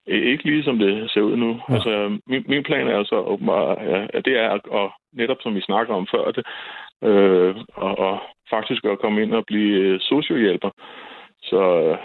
[0.08, 1.52] Ikke lige som det ser ud nu.
[1.70, 1.74] Ja.
[1.74, 5.56] Altså, min, min plan er altså åbenbart, ja, at det er at, at netop som
[5.56, 6.46] vi snakker om før det,
[7.10, 10.70] øh, og, og faktisk at komme ind og blive sociohjælper.
[11.44, 11.98] Så øh,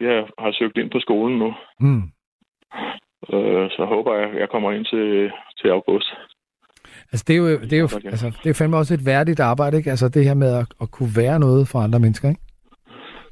[0.00, 1.54] jeg har søgt ind på skolen nu.
[1.80, 2.02] Mm.
[3.32, 5.30] Øh, så håber jeg, jeg kommer ind til,
[5.60, 6.08] til august.
[7.12, 9.76] Altså, det er jo, det er jo altså, det er fandme også et værdigt arbejde,
[9.76, 9.90] ikke?
[9.90, 12.40] Altså, det her med at, at kunne være noget for andre mennesker, ikke?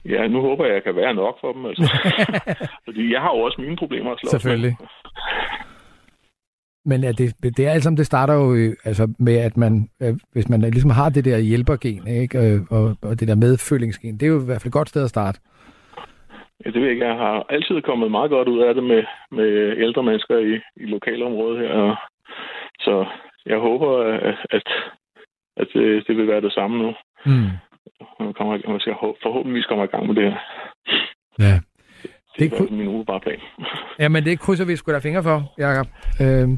[0.04, 1.66] Ja, nu håber jeg, at jeg kan være nok for dem.
[1.66, 1.84] Altså.
[2.86, 4.76] Fordi jeg har jo også mine problemer at slå Selvfølgelig.
[4.80, 4.88] Med.
[6.84, 10.48] Men er det, det er altså, det starter jo altså med, at man, øh, hvis
[10.48, 12.38] man ligesom har det der hjælpergen, ikke?
[12.38, 15.04] Øh, og, og det der medfølingsgen, det er jo i hvert fald et godt sted
[15.04, 15.40] at starte.
[16.64, 17.06] Ja, det ved jeg ikke.
[17.06, 20.86] Jeg har altid kommet meget godt ud af det med, med ældre mennesker i, i
[20.86, 21.96] lokalområdet her.
[22.80, 23.06] Så
[23.46, 24.68] jeg håber, at, at,
[25.56, 26.94] at det, det vil være det samme nu.
[27.26, 27.50] Mm.
[28.20, 30.38] Man, kommer, man skal forhåbentligvis komme i gang med det her.
[31.38, 31.54] Ja.
[32.38, 33.40] Det, det er min umiddelbare plan.
[33.98, 35.86] ja, men det krydser vi sgu da fingre for, Jacob.
[36.22, 36.48] Øh,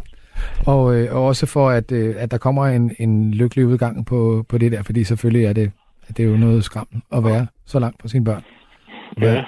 [0.66, 4.44] og, øh, og også for, at, øh, at der kommer en, en lykkelig udgang på,
[4.50, 5.72] på det der, fordi selvfølgelig er det,
[6.08, 8.44] at det er jo noget skram at være så langt fra sine børn.
[9.20, 9.44] Ja.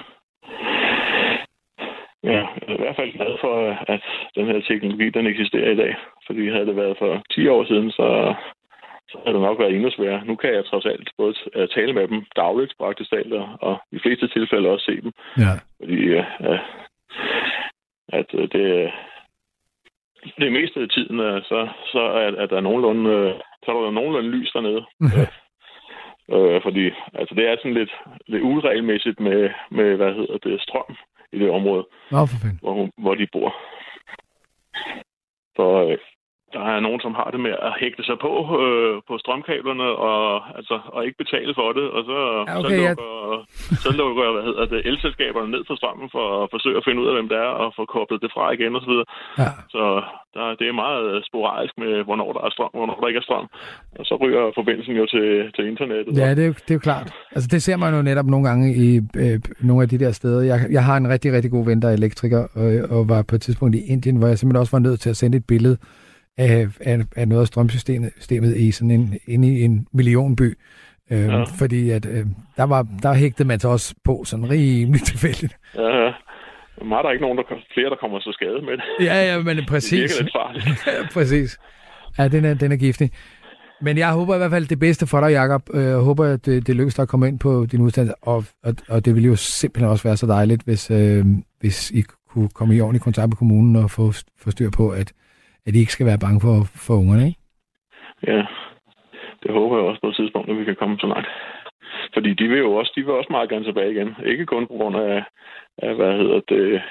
[2.33, 3.55] Ja, jeg er i hvert fald glad for,
[3.93, 4.03] at
[4.35, 5.95] den her teknologi, den eksisterer i dag.
[6.27, 8.35] Fordi havde det været for 10 år siden, så,
[9.09, 10.25] så havde det nok været endnu sværere.
[10.25, 11.33] Nu kan jeg trods alt både
[11.75, 15.11] tale med dem dagligt praktisk talt, og i fleste tilfælde også se dem.
[15.37, 15.53] Ja.
[15.79, 16.59] Fordi uh,
[18.07, 18.91] at det,
[20.37, 23.33] det meste af tiden, øh, så, så er, er der nogenlunde, øh,
[23.65, 24.85] så er der nogenlunde lys dernede.
[26.35, 27.93] øh, fordi altså, det er sådan lidt,
[28.27, 30.95] lidt uregelmæssigt med, med, hvad hedder det, strøm
[31.31, 33.55] i det område, Nå, for hvor, hvor de bor.
[35.55, 35.97] Så øh,
[36.55, 38.31] der er nogen, som har det med at hægte sig på
[38.63, 40.23] øh, på strømkablerne og,
[40.57, 43.09] altså, og ikke betale for det, og så, ja, okay, så lukker,
[43.71, 43.75] ja.
[43.83, 47.07] så lukker hvad hedder det, elselskaberne ned for strømmen for at forsøge at finde ud
[47.09, 48.95] af, hvem det er, og få koblet det fra igen osv.
[49.41, 49.49] Ja.
[49.75, 49.83] Så
[50.35, 53.27] der, det er meget sporadisk med, hvornår der er strøm, og hvornår der ikke er
[53.29, 53.47] strøm.
[53.99, 56.11] Og så ryger forbindelsen jo til, til internettet.
[56.21, 57.07] Ja, det er, jo, det er jo klart.
[57.35, 58.87] Altså, det ser man jo netop nogle gange i
[59.23, 59.37] øh,
[59.69, 60.41] nogle af de der steder.
[60.51, 63.35] Jeg, jeg har en rigtig, rigtig god ven, der er elektriker, og, og var på
[63.35, 65.77] et tidspunkt i Indien, hvor jeg simpelthen også var nødt til at sende et billede
[66.37, 70.57] af, af, af noget af strømsystemet i sådan en, inde i en millionby.
[71.11, 71.43] Øh, ja.
[71.43, 72.25] Fordi at, øh,
[72.57, 75.57] der, var, der hægtede man sig også på sådan rimelig tilfældigt.
[75.75, 76.11] Ja,
[76.85, 78.83] Meget der er ikke nogen, der, flere, der kommer så skade med det.
[79.05, 79.91] Ja, ja, men præcis.
[79.99, 80.87] Det virker lidt farligt.
[80.87, 81.59] ja, præcis.
[82.17, 83.11] Ja, den er, den er giftig.
[83.81, 85.61] Men jeg håber i hvert fald det bedste for dig, Jacob.
[85.73, 88.43] Øh, jeg håber, at det, det lykkes dig at komme ind på din uddannelse, og,
[88.63, 91.25] og, og det ville jo simpelthen også være så dejligt, hvis, øh,
[91.59, 95.13] hvis I kunne komme i ordentlig kontakt med kommunen og få, få styr på, at,
[95.67, 96.55] at I ikke skal være bange for,
[96.85, 97.39] for ungerne, ikke?
[98.27, 98.45] Ja,
[99.43, 101.27] det håber jeg også på et tidspunkt, at vi kan komme så langt.
[102.13, 104.15] Fordi de vil jo også, de vil også meget gerne tilbage igen.
[104.25, 105.23] Ikke kun på grund af,
[105.77, 106.81] af hvad hedder det,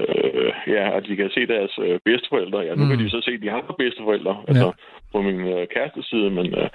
[0.00, 2.58] øh, ja, at de kan se deres øh, bedsteforældre.
[2.58, 2.90] Ja, nu mm.
[2.90, 4.48] kan de så se de andre bedsteforældre, ja.
[4.48, 4.72] altså
[5.12, 6.68] på min øh, kærestes side, men øh,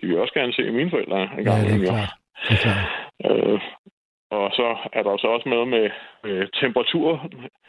[0.00, 1.58] de vil også gerne se mine forældre en gang.
[1.62, 2.12] Ja, det er klart.
[2.48, 2.84] Det er klart.
[3.26, 3.60] Øh,
[4.36, 5.84] og så er der så også noget med
[6.26, 7.10] øh, temperatur.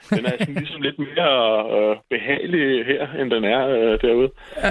[0.10, 1.32] Den er sådan ligesom lidt mere
[1.76, 4.30] øh, behagelig her, end den er øh, derude.
[4.64, 4.70] Ja.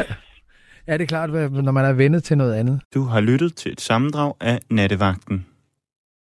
[0.89, 1.31] ja, det er klart,
[1.67, 2.81] når man er vendet til noget andet.
[2.95, 5.47] Du har lyttet til et sammendrag af Nattevagten.